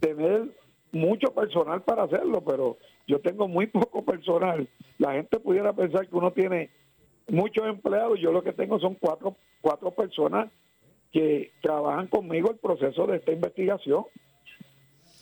[0.00, 0.48] tener
[0.92, 4.68] mucho personal para hacerlo, pero yo tengo muy poco personal.
[4.98, 6.70] La gente pudiera pensar que uno tiene
[7.28, 10.50] muchos empleados, yo lo que tengo son cuatro, cuatro personas
[11.12, 14.04] que trabajan conmigo el proceso de esta investigación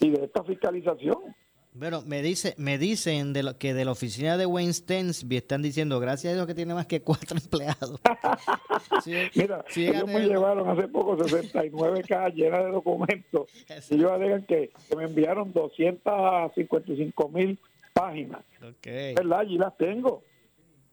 [0.00, 1.34] y de esta fiscalización.
[1.78, 5.60] Bueno, me dice, me dicen de lo, que de la oficina de Wayne Stensby están
[5.60, 8.00] diciendo, gracias a Dios que tiene más que cuatro empleados.
[9.34, 13.50] Mira, ellos me llevaron hace poco 69 cajas llenas de documentos.
[13.90, 17.58] y ellos alegan que, me enviaron 255 mil
[17.92, 18.42] páginas.
[18.78, 19.14] Okay.
[19.14, 19.40] ¿Verdad?
[19.40, 20.22] Allí las tengo.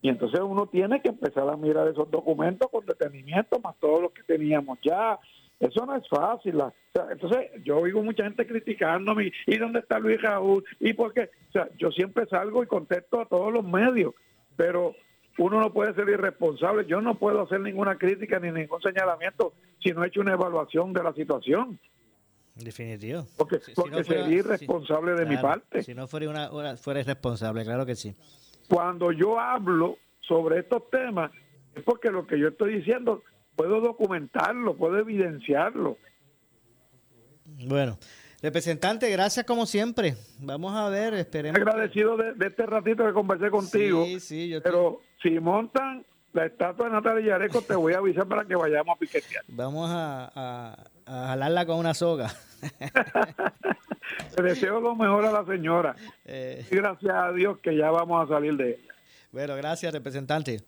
[0.01, 4.11] Y entonces uno tiene que empezar a mirar esos documentos con detenimiento, más todos los
[4.11, 5.17] que teníamos ya.
[5.63, 6.61] Eso no es fácil.
[7.09, 10.63] entonces yo oigo mucha gente criticándome, ¿y dónde está Luis Raúl?
[10.79, 11.29] ¿Y por qué?
[11.49, 14.13] O sea, yo siempre salgo y contesto a todos los medios,
[14.57, 14.93] pero
[15.37, 16.85] uno no puede ser irresponsable.
[16.85, 20.91] Yo no puedo hacer ninguna crítica ni ningún señalamiento si no he hecho una evaluación
[20.91, 21.79] de la situación.
[22.55, 23.25] Definitivo.
[23.37, 25.81] Porque, sería irresponsable de mi parte.
[25.81, 28.13] Si no fuera, una, fuera irresponsable, claro que sí.
[28.67, 31.31] Cuando yo hablo sobre estos temas,
[31.73, 33.23] es porque lo que yo estoy diciendo
[33.55, 35.97] puedo documentarlo, puedo evidenciarlo.
[37.67, 37.97] Bueno,
[38.41, 40.15] representante, gracias como siempre.
[40.39, 41.59] Vamos a ver, esperemos.
[41.59, 44.05] Agradecido de, este ratito que conversé contigo.
[44.05, 48.27] Sí, sí, yo Pero si montan la estatua de Natalia Yareco, te voy a avisar
[48.27, 49.43] para que vayamos a piquetear.
[49.47, 52.33] Vamos a, a, jalarla con una soga.
[54.37, 55.95] Le deseo lo mejor a la señora.
[56.25, 56.65] Eh.
[56.71, 58.93] Y gracias a Dios que ya vamos a salir de ella.
[59.31, 60.61] Bueno, gracias, representante.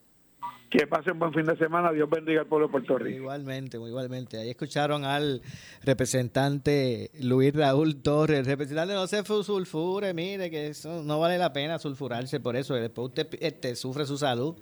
[0.77, 1.93] Que pasen buen fin de semana.
[1.93, 3.17] Dios bendiga al pueblo de Puerto Rico.
[3.19, 4.37] Igualmente, igualmente.
[4.39, 5.41] Ahí escucharon al
[5.83, 8.39] representante Luis Raúl Torres.
[8.39, 12.73] El representante no se sulfure, mire, que eso no vale la pena sulfurarse por eso.
[12.73, 14.57] Después usted este, sufre su salud.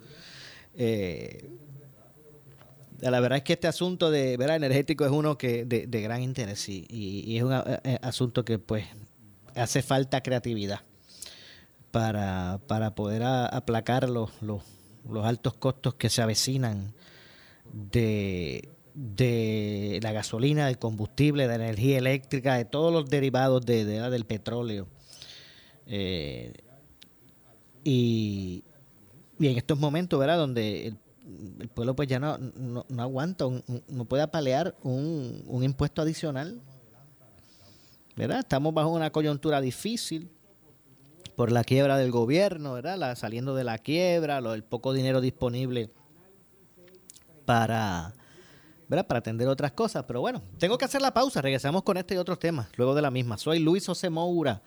[0.76, 1.50] Eh,
[3.00, 4.54] la verdad es que este asunto de ¿verdad?
[4.54, 8.86] energético es uno que de, gran interés y, es un eh, eh, asunto que pues
[9.56, 10.80] hace falta creatividad
[11.90, 14.62] para, para poder aplacar los, los,
[15.22, 16.94] altos costos que se avecinan
[17.72, 23.84] de, de la gasolina, del combustible, de la energía eléctrica, de todos los derivados de,
[23.84, 24.88] del petróleo.
[25.86, 26.52] y,
[27.84, 30.38] y en estos momentos, ¿verdad?
[30.38, 30.98] Donde el,
[31.68, 33.46] pueblo pues ya no, no, aguanta,
[33.88, 36.60] no puede apalear un, un impuesto adicional.
[38.16, 38.40] ¿Verdad?
[38.40, 40.30] Estamos bajo una coyuntura difícil
[41.36, 42.96] por la quiebra del gobierno, ¿verdad?
[42.96, 45.90] La, saliendo de la quiebra, lo, el poco dinero disponible
[47.44, 48.14] para,
[48.88, 49.06] ¿verdad?
[49.06, 50.04] para atender otras cosas.
[50.06, 51.42] Pero bueno, tengo que hacer la pausa.
[51.42, 53.38] Regresamos con este y otros temas luego de la misma.
[53.38, 54.62] Soy Luis José Moura.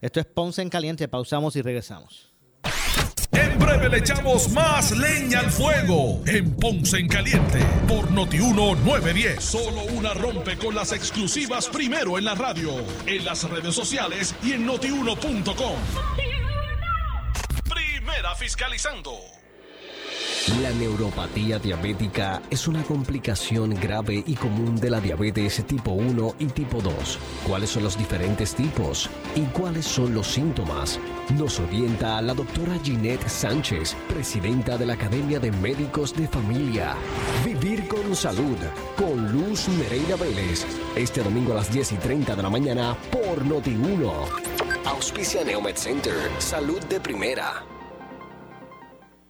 [0.00, 1.08] Esto es Ponce en Caliente.
[1.08, 2.32] Pausamos y regresamos.
[3.38, 9.44] En breve le echamos más leña al fuego en Ponce en Caliente por Notiuno 910.
[9.44, 12.72] Solo una rompe con las exclusivas primero en la radio,
[13.06, 15.76] en las redes sociales y en notiuno.com.
[17.68, 19.37] Primera fiscalizando.
[20.56, 26.46] La neuropatía diabética es una complicación grave y común de la diabetes tipo 1 y
[26.46, 27.18] tipo 2.
[27.46, 29.10] ¿Cuáles son los diferentes tipos?
[29.36, 30.98] ¿Y cuáles son los síntomas?
[31.36, 36.96] Nos orienta la doctora Ginette Sánchez, presidenta de la Academia de Médicos de Familia.
[37.44, 38.56] Vivir con salud,
[38.96, 40.64] con Luz Nereida Vélez.
[40.96, 44.12] Este domingo a las 10 y 30 de la mañana por Noti1.
[44.86, 47.62] Auspicia Neomed Center, salud de primera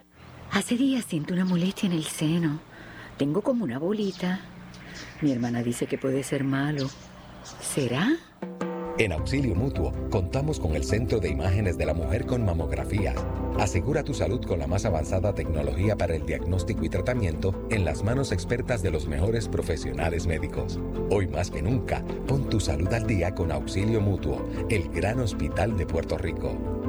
[0.51, 2.59] Hace días siento una molestia en el seno.
[3.17, 4.41] Tengo como una bolita.
[5.21, 6.89] Mi hermana dice que puede ser malo.
[7.61, 8.17] ¿Será?
[8.97, 13.15] En Auxilio Mutuo contamos con el Centro de Imágenes de la Mujer con Mamografía.
[13.59, 18.03] Asegura tu salud con la más avanzada tecnología para el diagnóstico y tratamiento en las
[18.03, 20.79] manos expertas de los mejores profesionales médicos.
[21.09, 25.77] Hoy más que nunca, pon tu salud al día con Auxilio Mutuo, el gran hospital
[25.77, 26.80] de Puerto Rico.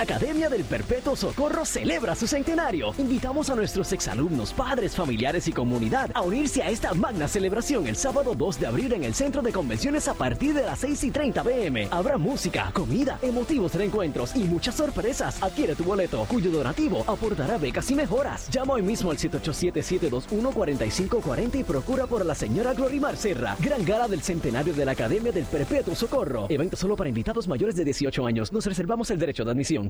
[0.00, 2.94] La Academia del Perpetuo Socorro celebra su centenario.
[2.96, 7.96] Invitamos a nuestros exalumnos, padres, familiares y comunidad a unirse a esta magna celebración el
[7.96, 11.10] sábado 2 de abril en el Centro de Convenciones a partir de las 6 y
[11.10, 11.88] 30 pm.
[11.90, 15.42] Habrá música, comida, emotivos reencuentros y muchas sorpresas.
[15.42, 18.48] Adquiere tu boleto, cuyo donativo aportará becas y mejoras.
[18.48, 23.54] Llama hoy mismo al 787-721-4540 y procura por la señora Glorimar Serra.
[23.60, 26.46] Gran gala del centenario de la Academia del Perpetuo Socorro.
[26.48, 28.50] Evento solo para invitados mayores de 18 años.
[28.50, 29.89] Nos reservamos el derecho de admisión.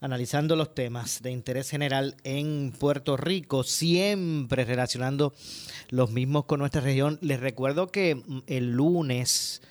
[0.00, 5.34] analizando los temas de interés general en Puerto Rico, siempre relacionando
[5.88, 7.18] los mismos con nuestra región.
[7.20, 9.62] Les recuerdo que mm, el lunes,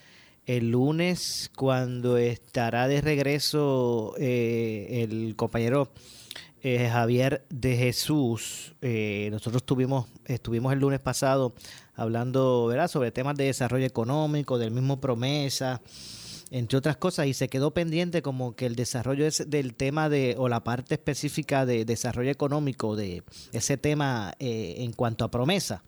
[0.46, 5.92] el lunes cuando estará de regreso eh, el compañero
[6.62, 11.54] eh, Javier de Jesús, eh, nosotros tuvimos, estuvimos el lunes pasado
[11.96, 12.90] hablando ¿verdad?
[12.90, 15.82] sobre temas de desarrollo económico, del mismo promesa
[16.52, 20.36] entre otras cosas, y se quedó pendiente como que el desarrollo es del tema de,
[20.38, 25.84] o la parte específica de desarrollo económico de ese tema eh, en cuanto a promesa.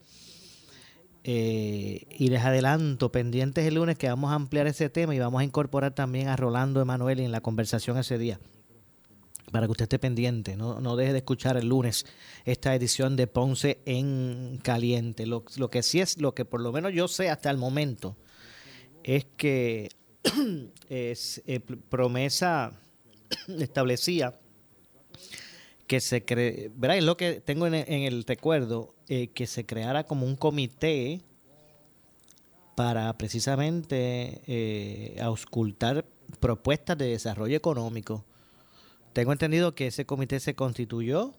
[1.24, 5.41] Eh, y les adelanto, pendientes el lunes que vamos a ampliar ese tema y vamos
[5.41, 8.39] a incorporar también a Rolando Emanuel en la conversación ese día.
[9.52, 12.06] Para que usted esté pendiente, no, no deje de escuchar el lunes
[12.45, 15.26] esta edición de Ponce en Caliente.
[15.26, 18.15] Lo, lo que sí es, lo que por lo menos yo sé hasta el momento,
[19.04, 19.90] es que
[20.90, 22.72] es, eh, promesa
[23.60, 24.40] establecía
[25.88, 26.72] que se cree.
[26.82, 31.22] Es lo que tengo en, el recuerdo, eh, que se creara como un comité
[32.76, 36.06] para precisamente eh, auscultar
[36.40, 38.24] propuestas de desarrollo económico.
[39.13, 41.34] Tengo entendido que ese comité se constituyó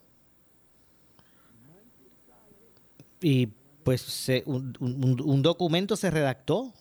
[3.21, 3.47] y
[3.83, 6.73] pues se, un documento se redactó,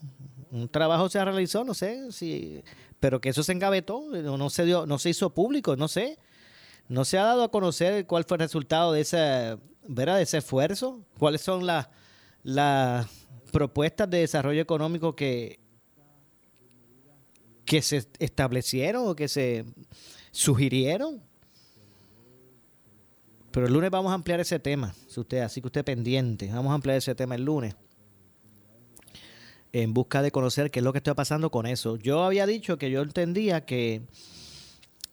[0.51, 2.63] un trabajo se realizó, no sé si,
[2.99, 6.19] pero que eso se engavetó, no, no se dio, no se hizo público, no sé,
[6.89, 10.17] no se ha dado a conocer cuál fue el resultado de ese, ¿verdad?
[10.17, 11.89] de ese esfuerzo, cuáles son las
[12.43, 13.07] las
[13.53, 15.61] propuestas de desarrollo económico que
[17.65, 19.65] que se establecieron o que se
[20.33, 21.23] sugirieron.
[23.53, 26.71] Pero el lunes vamos a ampliar ese tema, si usted, así que usted pendiente, vamos
[26.71, 27.77] a ampliar ese tema el lunes.
[29.73, 31.97] En busca de conocer qué es lo que está pasando con eso.
[31.97, 34.03] Yo había dicho que yo entendía que,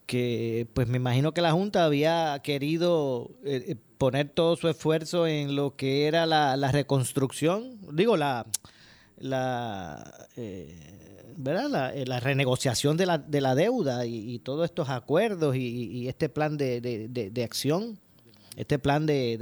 [0.07, 5.27] que pues me imagino que la Junta había querido eh, eh, poner todo su esfuerzo
[5.27, 8.47] en lo que era la, reconstrucción, digo, la,
[9.19, 10.75] la, eh,
[11.37, 11.69] ¿verdad?
[11.69, 16.29] la, eh, la renegociación de la, de la deuda y, todos estos acuerdos y, este
[16.29, 17.99] plan de, de- de- acción,
[18.55, 19.37] este plan de-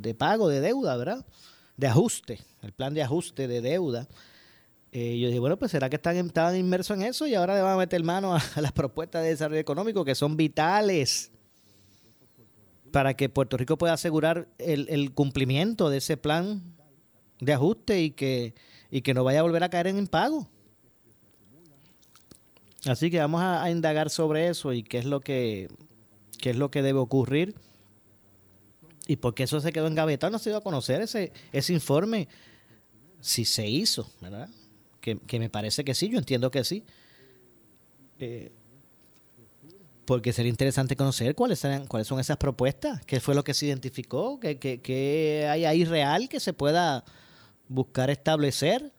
[0.00, 1.26] de pago de deuda, ¿verdad?
[1.76, 4.08] De ajuste, el plan de ajuste de deuda.
[4.92, 7.62] Eh, yo dije, bueno, pues será que están, estaban inmersos en eso y ahora le
[7.62, 11.32] van a meter mano a, las propuestas de desarrollo económico que son vitales
[12.92, 16.62] para que Puerto Rico pueda asegurar el, el cumplimiento de ese plan
[17.40, 18.54] de ajuste y que,
[18.90, 20.48] y que no vaya a volver a caer en impago.
[22.86, 25.68] Así que vamos a, a indagar sobre eso y qué es lo que
[26.44, 27.54] qué es lo que debe ocurrir
[29.06, 32.28] y por qué eso se quedó engavetado, no se dio a conocer ese, ese informe,
[33.20, 34.48] si se hizo, ¿verdad?
[35.00, 36.84] Que, que me parece que sí, yo entiendo que sí.
[38.18, 38.52] Eh,
[40.06, 44.38] porque sería interesante conocer cuáles, cuáles son esas propuestas, qué fue lo que se identificó,
[44.38, 47.04] qué, qué- qué hay ahí real que se pueda
[47.68, 48.92] buscar establecer.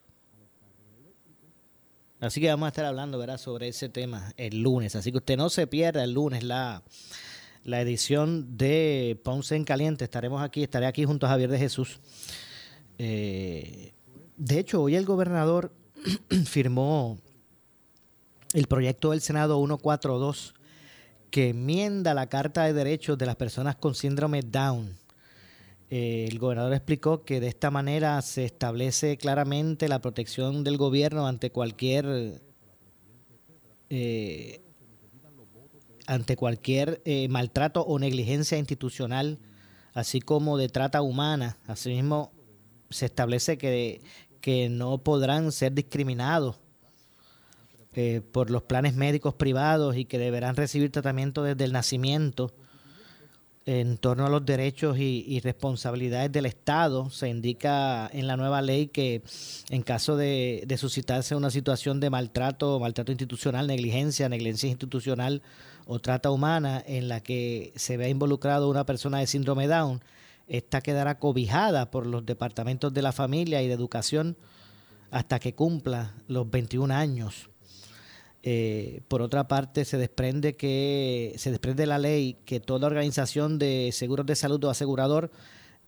[2.18, 3.38] Así que vamos a estar hablando ¿verdad?
[3.38, 4.96] sobre ese tema el lunes.
[4.96, 6.82] Así que usted no se pierda el lunes la,
[7.66, 10.04] la edición de Ponce en Caliente.
[10.04, 11.98] Estaremos aquí, estaré aquí junto a Javier de Jesús.
[12.96, 13.92] Eh,
[14.36, 15.72] de hecho, hoy el gobernador
[16.46, 17.18] firmó
[18.54, 20.54] el proyecto del Senado 142
[21.30, 24.96] que enmienda la Carta de Derechos de las Personas con Síndrome Down.
[25.90, 31.26] Eh, el gobernador explicó que de esta manera se establece claramente la protección del gobierno
[31.26, 32.40] ante cualquier
[33.90, 34.60] eh,
[36.06, 39.38] ante cualquier eh, maltrato o negligencia institucional,
[39.92, 41.58] así como de trata humana.
[41.66, 42.32] Asimismo,
[42.90, 44.00] se establece que,
[44.40, 46.56] que no podrán ser discriminados
[47.94, 52.52] eh, por los planes médicos privados y que deberán recibir tratamiento desde el nacimiento
[53.64, 57.10] en torno a los derechos y, responsabilidades del Estado.
[57.10, 59.22] Se indica en la nueva ley que
[59.70, 65.42] en caso de, de suscitarse una situación de maltrato, maltrato institucional, negligencia, negligencia institucional
[65.86, 70.02] o trata humana en la que se vea involucrado una persona de síndrome Down,
[70.48, 74.36] esta quedará cobijada por los departamentos de la familia y de educación
[75.10, 77.48] hasta que cumpla los 21 años.
[78.42, 83.58] Eh, por otra parte, se desprende que se desprende de la ley que toda organización
[83.58, 85.32] de seguros de salud o asegurador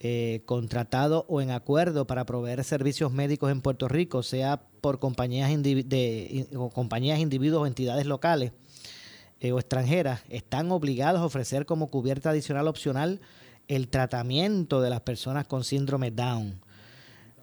[0.00, 5.50] eh, contratado o en acuerdo para proveer servicios médicos en Puerto Rico, sea por compañías,
[5.50, 8.52] indivi- compañías, individuos o entidades locales
[9.40, 13.20] eh, o extranjeras, están obligados a ofrecer como cubierta adicional opcional
[13.68, 16.60] el tratamiento de las personas con síndrome Down.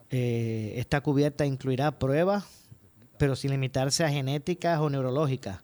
[0.10, 2.46] Eh, esta cubierta incluirá pruebas
[3.18, 5.60] pero sin limitarse a genéticas o neurológicas,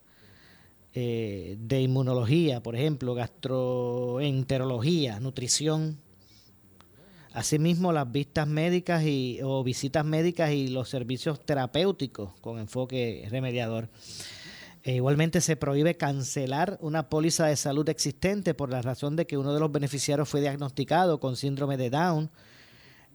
[0.93, 5.99] eh, de inmunología, por ejemplo, gastroenterología, nutrición.
[7.33, 13.87] Asimismo, las vistas médicas y, o visitas médicas y los servicios terapéuticos con enfoque remediador.
[14.83, 19.37] E igualmente se prohíbe cancelar una póliza de salud existente por la razón de que
[19.37, 22.31] uno de los beneficiarios fue diagnosticado con síndrome de Down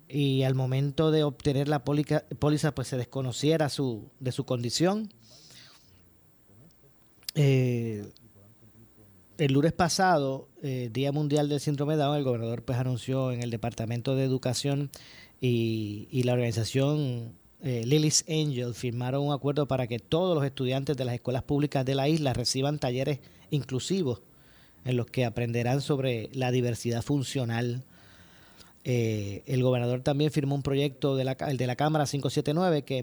[0.09, 5.13] y al momento de obtener la póliza pues se desconociera su, de su condición.
[7.35, 8.07] Eh,
[9.39, 13.43] el lunes pasado, eh, Día Mundial del Síndrome de Down, el gobernador pues anunció en
[13.43, 14.91] el Departamento de Educación
[15.41, 20.97] y, y la organización eh, Lily's Angel firmaron un acuerdo para que todos los estudiantes
[20.97, 24.21] de las escuelas públicas de la isla reciban talleres inclusivos
[24.85, 27.83] en los que aprenderán sobre la diversidad funcional.
[28.85, 32.99] Eh, el gobernador también firmó un proyecto de la, de la Cámara 579 que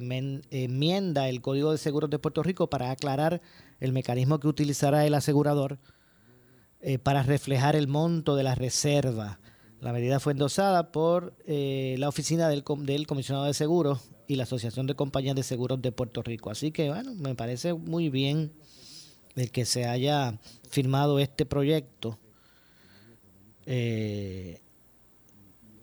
[0.51, 3.41] enmienda el Código de Seguros de Puerto Rico para aclarar
[3.81, 5.79] el mecanismo que utilizará el asegurador
[6.79, 9.39] eh, para reflejar el monto de la reserva.
[9.81, 14.43] La medida fue endosada por eh, la oficina del, del comisionado de seguros y la
[14.43, 16.49] Asociación de Compañías de Seguros de Puerto Rico.
[16.49, 18.51] Así que, bueno, me parece muy bien
[19.35, 22.19] el que se haya firmado este proyecto.
[23.65, 24.59] Eh,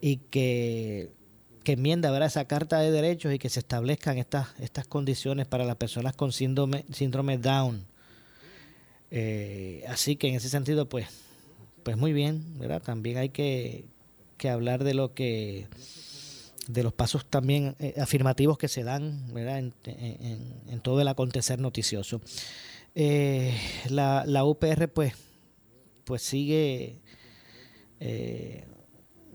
[0.01, 1.11] y que,
[1.65, 2.29] que enmienda ¿verdad?
[2.29, 6.33] esa carta de derechos y que se establezcan estas, estas condiciones para las personas con
[6.33, 7.85] síndrome, síndrome Down.
[9.11, 11.09] Eh, así que en ese sentido, pues,
[11.83, 12.83] pues muy bien, ¿verdad?
[12.83, 13.85] También hay que,
[14.37, 15.69] que hablar de lo que
[16.69, 19.27] de los pasos también eh, afirmativos que se dan.
[19.37, 22.21] En, en, todo el acontecer noticioso.
[22.95, 23.55] Eh,
[23.89, 25.15] la, la, UPR pues,
[26.05, 27.01] pues sigue
[28.01, 28.67] eh,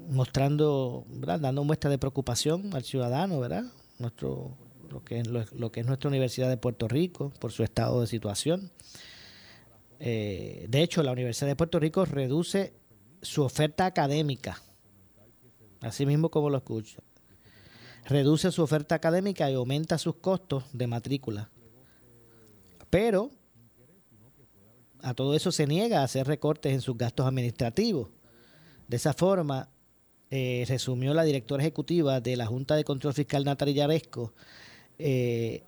[0.08, 1.40] mostrando, ¿verdad?
[1.40, 3.66] dando muestra de preocupación al ciudadano, ¿verdad?
[4.00, 4.58] Nuestro,
[4.90, 8.08] lo, que es, lo, que es nuestra Universidad de Puerto Rico por su estado de
[8.08, 8.72] situación.
[10.00, 12.74] de hecho, la Universidad de Puerto Rico reduce
[13.22, 14.62] su oferta académica,
[15.82, 17.02] así mismo como lo escucho,
[18.06, 21.50] reduce su oferta académica y aumenta sus costos de matrícula.
[22.90, 23.32] Pero
[25.02, 28.10] a todo eso se niega a hacer recortes en sus gastos administrativos.
[28.88, 29.70] De esa forma,
[30.32, 34.34] eh, resumió la directora ejecutiva de la Junta de Control Fiscal Natalia Yaresco,
[34.98, 35.64] eh,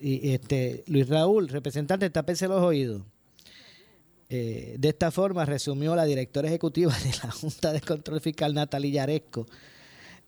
[0.00, 3.02] este, Luis Raúl, representante, tapese los oídos.
[4.30, 8.90] Eh, de esta forma resumió la directora ejecutiva de la Junta de Control Fiscal Natalia
[8.90, 9.46] Yaresco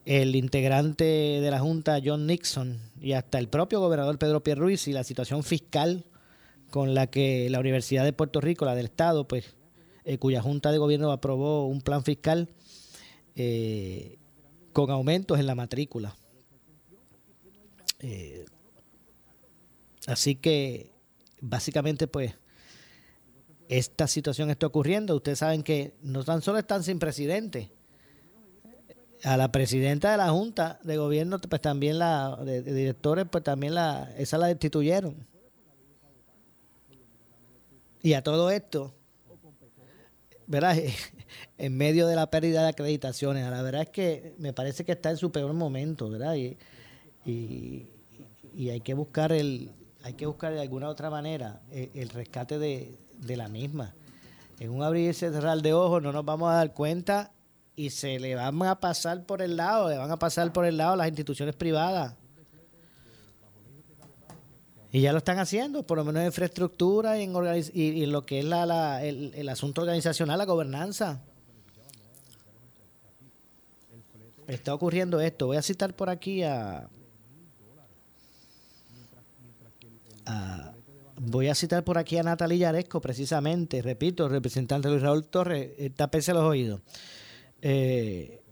[0.05, 5.05] el integrante de la Junta John Nixon y hasta el propio gobernador Pedro Pierluisi la
[5.05, 6.05] situación fiscal
[6.71, 9.57] con la que la Universidad de Puerto Rico, la del Estado, pues
[10.05, 12.49] eh, cuya Junta de Gobierno aprobó un plan fiscal
[13.35, 14.19] eh,
[14.73, 16.17] con aumentos en la matrícula.
[17.99, 18.47] Eh,
[20.07, 20.93] así que
[21.41, 22.35] básicamente pues
[23.69, 25.15] esta situación está ocurriendo.
[25.17, 27.71] Ustedes saben que no tan solo están sin presidente,
[29.25, 33.75] a la presidenta de la Junta de Gobierno, pues también la, de, directores, pues también
[33.75, 35.27] la, esa la destituyeron.
[38.03, 38.95] Y a todo esto,
[40.47, 40.77] ¿verdad?
[41.59, 45.11] en medio de la pérdida de acreditaciones, la verdad es que me parece que está
[45.11, 46.35] en su peor momento, ¿verdad?
[46.35, 46.57] Y,
[47.25, 47.89] y,
[48.69, 49.71] hay que buscar el,
[50.03, 53.95] hay que buscar de alguna otra manera el, el rescate de, de la misma.
[54.59, 57.33] En un abrir y cerrar de ojos no nos vamos a dar cuenta
[57.77, 60.77] y se le van a pasar por el lado, le van a pasar por el
[60.77, 62.15] lado las instituciones privadas.
[64.93, 68.45] Y ya lo están haciendo, por lo menos en infraestructura y en, lo que es
[68.45, 71.23] la, el, asunto organizacional, la gobernanza.
[74.49, 75.47] Está ocurriendo esto.
[75.47, 76.89] Voy a citar por aquí a,
[81.21, 86.35] voy a citar por aquí a Natalia Yaresco, precisamente, repito, representante Luis Raúl Torres, tápese
[86.35, 86.81] los oídos.
[87.63, 88.43] Eh,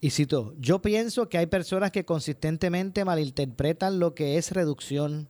[0.00, 5.28] y cito, yo pienso que hay personas que consistentemente malinterpretan lo que es reducción.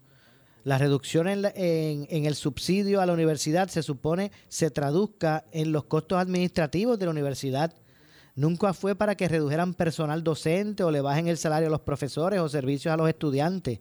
[0.62, 5.84] La reducción en, en, el subsidio a la universidad se supone se traduzca en los
[5.84, 7.74] costos administrativos de la universidad.
[8.36, 12.40] Nunca fue para que redujeran personal docente o le bajen el salario a los profesores
[12.40, 13.80] o servicios a los estudiantes.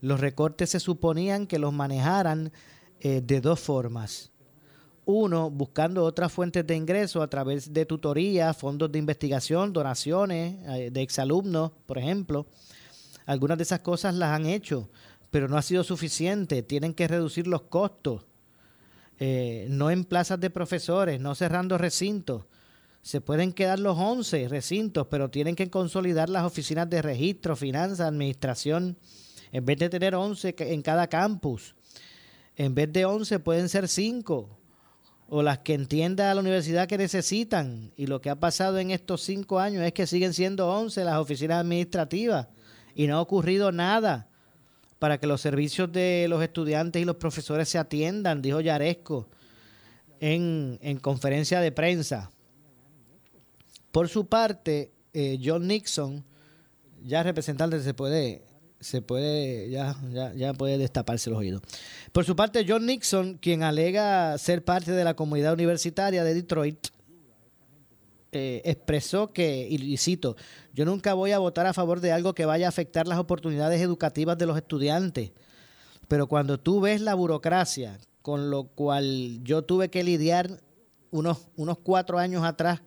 [0.00, 2.52] Los recortes se suponían que los manejaran
[3.00, 4.29] eh, de dos formas
[5.04, 10.90] uno, buscando otras fuentes de ingreso a través de tutorías, fondos de investigación, donaciones eh,
[10.90, 12.46] de exalumnos, por ejemplo.
[13.26, 14.88] Algunas de esas cosas las han hecho,
[15.30, 16.62] pero no ha sido suficiente.
[16.62, 18.24] Tienen que reducir los costos.
[19.18, 22.44] Eh, no en plazas de profesores, no cerrando recintos.
[23.02, 28.00] Se pueden quedar los 11 recintos, pero tienen que consolidar las oficinas de registro, finanzas,
[28.00, 28.96] administración.
[29.52, 31.74] En vez de tener 11 en cada campus,
[32.56, 34.59] en vez de 11 pueden ser 5
[35.30, 37.92] o las que entienda la universidad que necesitan.
[37.96, 41.18] Y lo que ha pasado en estos cinco años es que siguen siendo 11 las
[41.18, 42.48] oficinas administrativas
[42.96, 44.28] y no ha ocurrido nada
[44.98, 49.28] para que los servicios de los estudiantes y los profesores se atiendan, dijo Yaresco
[50.18, 52.30] en, en conferencia de prensa.
[53.92, 56.24] Por su parte, eh, John Nixon,
[57.04, 58.42] ya representante, se puede
[58.80, 61.62] se puede, ya, ya, ya puede destaparse los oídos.
[62.12, 66.88] Por su parte, John Nixon, quien alega ser parte de la comunidad universitaria de Detroit,
[68.32, 70.36] eh, expresó que, y cito,
[70.72, 73.80] yo nunca voy a votar a favor de algo que vaya a afectar las oportunidades
[73.80, 75.32] educativas de los estudiantes,
[76.06, 80.60] pero cuando tú ves la burocracia con lo cual yo tuve que lidiar
[81.10, 82.82] unos, unos cuatro años atrás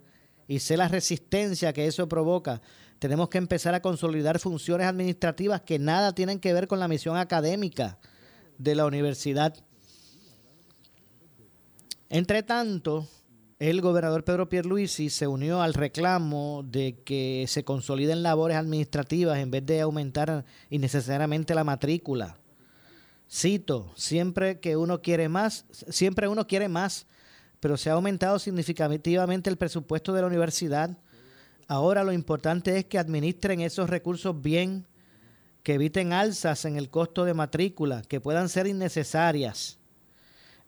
[0.48, 2.62] y sé la resistencia que eso provoca,
[3.04, 7.18] tenemos que empezar a consolidar funciones administrativas que nada tienen que ver con la misión
[7.18, 8.00] académica
[8.58, 9.54] de la universidad.
[12.10, 13.06] Entre tanto,
[13.60, 19.52] el gobernador Pedro Pierluisi se unió al reclamo de que se consoliden labores administrativas en
[19.52, 22.38] vez de aumentar innecesariamente la matrícula.
[23.30, 27.06] Cito, siempre que uno quiere más, siempre uno quiere más,
[27.60, 30.98] pero se ha aumentado significativamente el presupuesto de la universidad
[31.74, 34.86] Ahora lo importante es que administren esos recursos bien,
[35.64, 39.80] que eviten alzas en el costo de matrícula, que puedan ser innecesarias.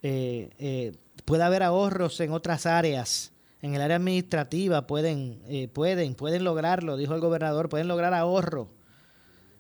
[0.01, 3.34] Eh, eh, puede haber ahorros en otras áreas.
[3.62, 8.72] En el área administrativa pueden, eh, pueden, pueden lograrlo, dijo el gobernador, pueden lograr ahorro.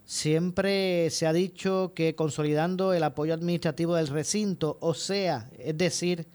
[0.03, 6.25] Siempre se ha dicho que consolidando el apoyo administrativo del recinto, o sea, es decir,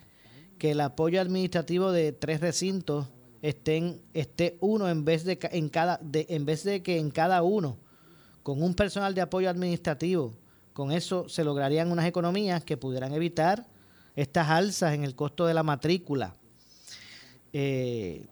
[0.57, 3.09] que el apoyo administrativo de tres recintos
[3.43, 7.43] estén, esté uno en vez de en cada de, en vez de que en cada
[7.43, 7.79] uno
[8.43, 10.35] con un personal de apoyo administrativo
[10.73, 13.67] con eso se lograrían unas economías que pudieran evitar
[14.17, 16.35] estas alzas en el costo de la matrícula.
[17.53, 18.27] Eh,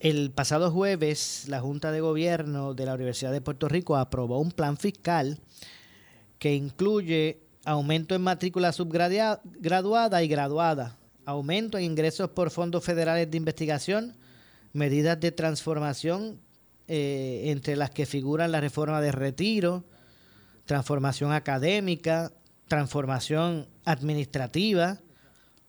[0.00, 4.52] el pasado jueves la Junta de Gobierno de la Universidad de Puerto Rico aprobó un
[4.52, 5.40] plan fiscal
[6.38, 10.96] que incluye aumento en matrícula subgraduada y graduada
[11.26, 14.16] aumento en ingresos por fondos federales de investigación,
[14.72, 16.40] medidas de transformación
[16.88, 19.84] eh, entre las que figuran la reforma de retiro,
[20.64, 22.32] transformación académica,
[22.68, 25.00] transformación administrativa,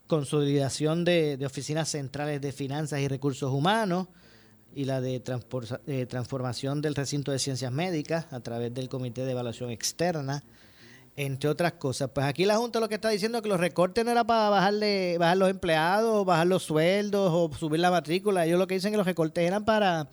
[0.07, 4.07] consolidación de, oficinas centrales de finanzas y recursos humanos
[4.75, 5.19] y la de
[6.07, 10.43] transformación del recinto de ciencias médicas a través del Comité de Evaluación Externa,
[11.17, 12.11] entre otras cosas.
[12.13, 14.49] Pues aquí la Junta lo que está diciendo es que los recortes no era para
[14.49, 18.45] bajarle, bajar los empleados, bajar los sueldos o subir la matrícula.
[18.45, 20.09] Ellos lo que dicen es que los recortes eran para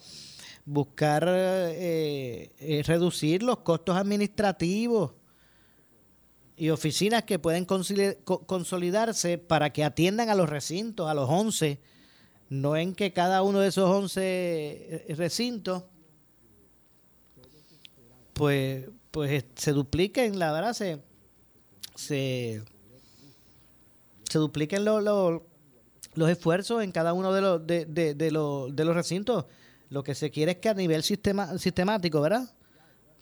[0.65, 5.13] buscar eh, eh, reducir los costos administrativos
[6.57, 11.81] y oficinas que pueden consolidarse para que atiendan a los recintos, a los 11,
[12.49, 15.85] no en que cada uno de esos 11 eh, recintos
[18.33, 21.01] pues pues se dupliquen, la verdad, se,
[21.95, 22.65] se,
[24.33, 25.41] dupliquen los
[26.29, 29.45] esfuerzos en cada uno de los, de, de, los, de los recintos.
[29.89, 32.53] Lo que se quiere es que a nivel sistema, sistemático, ¿verdad?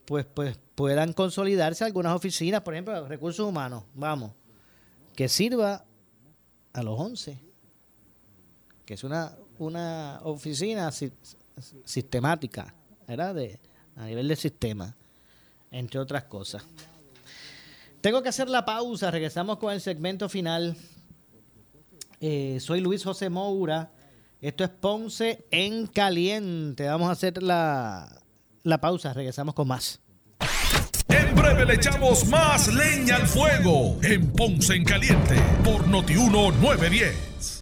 [0.07, 4.33] Pues, pues puedan consolidarse algunas oficinas, por ejemplo, recursos humanos, vamos,
[5.15, 5.85] que sirva
[6.73, 7.39] a los 11,
[8.87, 10.91] que es una, una oficina
[11.85, 12.75] sistemática,
[13.07, 13.37] ¿verdad?
[13.95, 14.97] A nivel del sistema
[15.73, 16.63] entre otras cosas.
[18.01, 20.77] Tengo que hacer la pausa, regresamos con el segmento final.
[22.21, 23.91] Eh, soy Luis José Moura,
[24.41, 26.87] esto es Ponce en Caliente.
[26.87, 28.23] Vamos a hacer la,
[28.63, 30.01] la pausa, regresamos con más.
[31.09, 37.62] En breve le echamos más leña al fuego en Ponce en Caliente por Notiuno 910.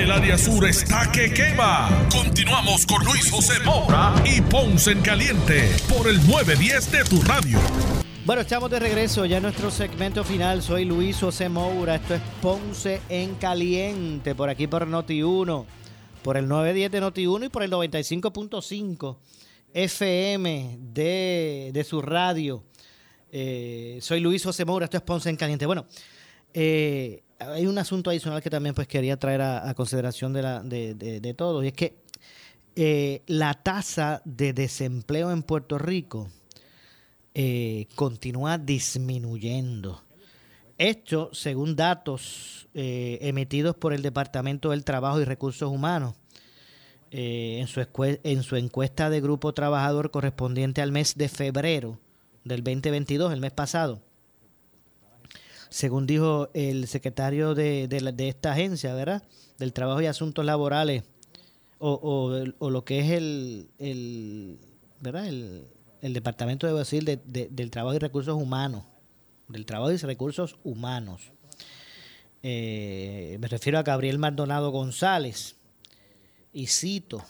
[0.00, 2.08] El área sur está que quema.
[2.10, 7.58] Continuamos con Luis José Moura y Ponce en Caliente por el 910 de tu radio.
[8.24, 10.62] Bueno, estamos de regreso ya en nuestro segmento final.
[10.62, 11.96] Soy Luis José Moura.
[11.96, 15.66] Esto es Ponce en Caliente por aquí por Noti1,
[16.22, 19.18] por el 910 de Noti1 y por el 95.5
[19.74, 22.64] FM de, de su radio.
[23.30, 24.84] Eh, soy Luis José Moura.
[24.84, 25.66] Esto es Ponce en Caliente.
[25.66, 25.84] Bueno,
[26.54, 30.94] eh, hay un asunto adicional que también pues quería traer a, consideración de, la, de,
[30.94, 31.94] de, todos, y es que
[32.76, 36.28] eh, la tasa de desempleo en Puerto Rico
[37.34, 40.02] eh, continúa disminuyendo.
[40.76, 46.14] Esto, según datos eh, emitidos por el Departamento del Trabajo y Recursos Humanos,
[47.12, 47.84] en, su
[48.22, 51.98] en su encuesta de grupo trabajador correspondiente al mes de febrero
[52.44, 54.00] del 2022, el mes pasado,
[55.70, 59.22] según dijo el secretario de, de, esta agencia, ¿verdad?
[59.58, 61.04] Del Trabajo y Asuntos Laborales,
[61.78, 64.58] o, o, lo que es el, el
[65.00, 65.26] ¿verdad?
[65.28, 68.84] El, Departamento, de decir, de, del Trabajo y Recursos Humanos,
[69.48, 71.32] del Trabajo y Recursos Humanos.
[72.42, 75.56] Eh, me refiero a Gabriel Maldonado González.
[76.52, 77.22] y cito,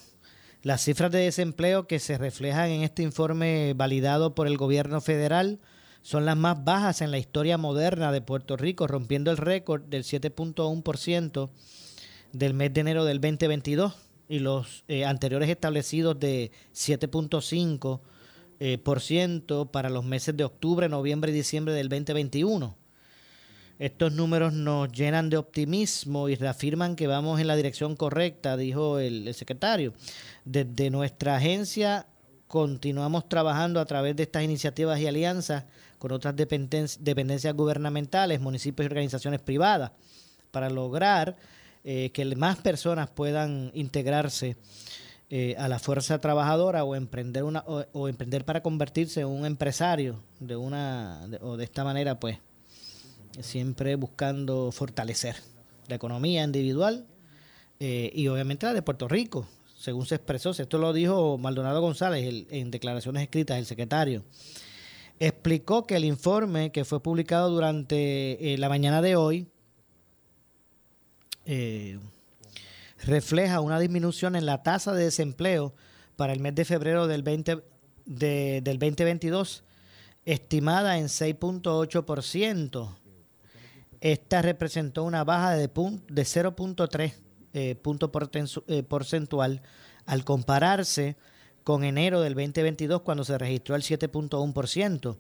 [0.63, 5.59] las cifras de desempleo que se reflejan en este informe validado por el gobierno federal
[6.03, 10.05] son las más bajas en la historia moderna de Puerto Rico, rompiendo el récord del
[10.05, 11.51] 7.1%
[12.33, 13.95] del mes de enero del 2022
[14.29, 18.01] y los eh, anteriores establecidos de 7.5%
[18.61, 22.77] eh, por ciento para los meses de octubre, noviembre y diciembre del 2021.
[23.79, 28.99] Estos números nos llenan de optimismo y reafirman que vamos en la dirección correcta, dijo
[28.99, 29.95] el, el secretario.
[30.45, 32.07] Desde nuestra agencia
[32.47, 35.65] continuamos trabajando a través de estas iniciativas y alianzas
[36.01, 39.93] con otras dependencias gubernamentales, municipios y organizaciones privadas
[40.51, 41.37] para lograr
[41.85, 44.57] eh, que más personas puedan integrarse
[45.29, 50.23] eh, a la fuerza trabajadora o emprender una o, emprender para convertirse en un empresario
[50.41, 52.39] de una o de esta manera pues
[53.39, 55.37] siempre buscando fortalecer
[55.87, 57.05] la economía individual
[57.79, 59.47] eh, y obviamente la de Puerto Rico
[59.79, 64.25] según se expresó esto lo dijo Maldonado González en declaraciones escritas el secretario
[65.21, 69.47] explicó que el informe que fue publicado durante la mañana de hoy
[71.45, 71.99] eh,
[73.05, 75.75] refleja una disminución en la tasa de desempleo
[76.17, 77.63] para el mes de febrero del, 20,
[78.07, 79.65] del 2022,
[80.25, 82.97] estimada en 6.8%.
[84.01, 87.15] Esta representó una baja de, de 0.3
[87.53, 88.13] eh, punto
[88.69, 89.63] eh, porcentual
[90.07, 91.17] al compararse
[91.71, 95.17] con enero del 2022 cuando se registró el 7.1%.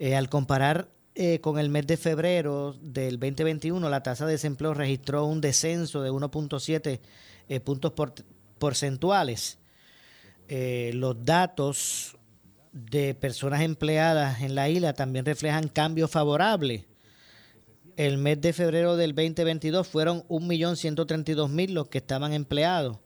[0.00, 4.74] Eh, al comparar eh, con el mes de febrero del 2021, la tasa de desempleo
[4.74, 6.98] registró un descenso de 1.7
[7.48, 7.92] eh, puntos
[8.58, 9.60] porcentuales.
[10.48, 12.16] Eh, los datos
[12.72, 16.86] de personas empleadas en la isla también reflejan cambios favorables.
[17.96, 22.98] El mes de febrero del 2022 fueron 1.132.000 los que estaban empleados.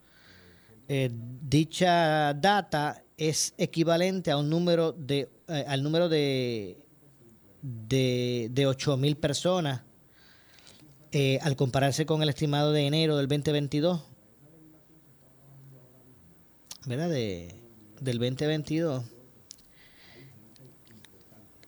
[1.43, 6.81] Dicha data es equivalente a un número de, al número de
[7.63, 9.83] de, de 8.000 personas
[11.13, 14.01] eh, al compararse con el estimado de enero del 2022,
[16.87, 17.11] ¿verdad?
[17.11, 17.57] De,
[18.01, 19.05] del 2022,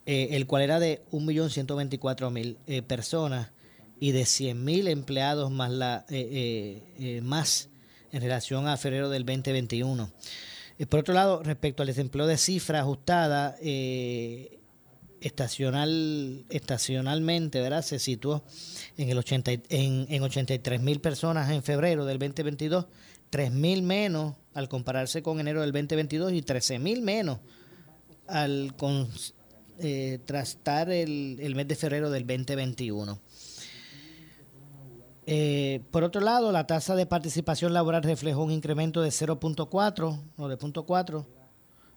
[0.06, 3.50] eh, el cual era de 1.124.000 eh, personas
[3.98, 6.06] y de 100.000 empleados más, la,
[7.22, 7.68] más
[8.12, 10.10] en relación a febrero del 2021.
[10.88, 13.56] por otro lado, respecto al desempleo de cifra ajustada,
[15.26, 17.82] estacional, estacionalmente, ¿verdad?
[17.82, 18.44] Se situó
[18.96, 22.86] en, el 80, en, en 83 mil personas en febrero del 2022,
[23.30, 27.38] 3 mil menos al compararse con enero del 2022 y 13 mil menos
[28.26, 33.18] al contrastar eh, el, el, mes de febrero del 2021.
[35.26, 40.48] Eh, por otro lado, la tasa de participación laboral reflejó un incremento de 0.4 o
[40.48, 41.24] de 0.4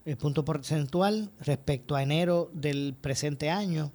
[0.06, 3.92] el punto porcentual respecto a enero del presente año.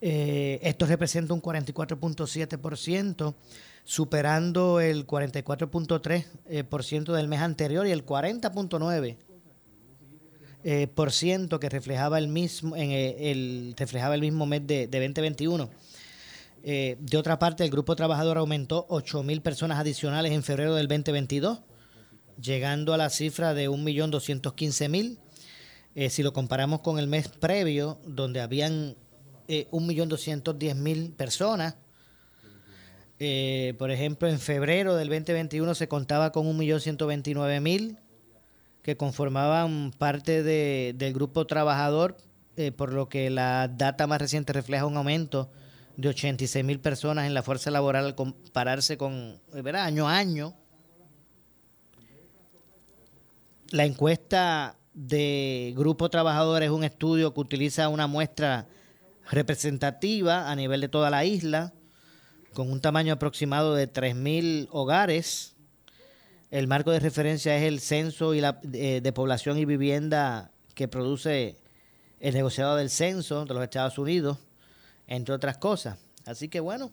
[0.00, 3.34] Eh, esto representa un 44.7%,
[3.84, 9.16] superando el 44.3% eh, del mes anterior y el 40.9%
[10.62, 15.70] eh, por ciento que reflejaba el mismo en el, reflejaba el mismo mes de 2021.
[16.62, 21.60] De otra parte, el grupo trabajador aumentó 8.000 personas adicionales en febrero del 2022
[22.40, 25.18] llegando a la cifra de 1.215.000.
[25.94, 28.96] Eh, si lo comparamos con el mes previo, donde habían
[29.48, 31.76] eh, 1.210.000 personas,
[33.18, 37.98] eh, por ejemplo, en febrero del 2021 se contaba con 1.129.000
[38.82, 42.16] que conformaban parte de, del grupo trabajador,
[42.56, 45.50] eh, por lo que la data más reciente refleja un aumento
[46.00, 49.84] de 86.000 personas en la fuerza laboral al compararse con ¿verdad?
[49.84, 50.54] año a año.
[53.70, 58.66] La encuesta de Grupo Trabajadores es un estudio que utiliza una muestra
[59.30, 61.72] representativa a nivel de toda la isla,
[62.52, 65.54] con un tamaño aproximado de 3.000 hogares.
[66.50, 70.88] El marco de referencia es el censo y la, eh, de población y vivienda que
[70.88, 71.56] produce
[72.18, 74.38] el negociado del censo de los Estados Unidos,
[75.10, 75.98] entre otras cosas.
[76.24, 76.90] Así que bueno,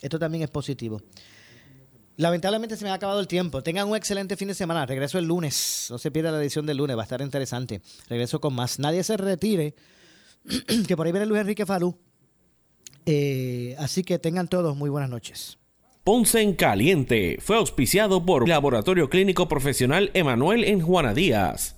[0.00, 1.02] esto también es positivo.
[2.16, 3.62] Lamentablemente se me ha acabado el tiempo.
[3.62, 4.86] Tengan un excelente fin de semana.
[4.86, 5.86] Regreso el lunes.
[5.90, 6.96] No se pierda la edición del lunes.
[6.96, 7.80] Va a estar interesante.
[8.08, 8.78] Regreso con más.
[8.78, 9.74] Nadie se retire.
[10.88, 11.96] que por ahí viene Luis Enrique Falú.
[13.06, 15.58] Eh, así que tengan todos muy buenas noches.
[16.02, 21.77] Ponce en Caliente fue auspiciado por Laboratorio Clínico Profesional Emanuel en Juana Díaz.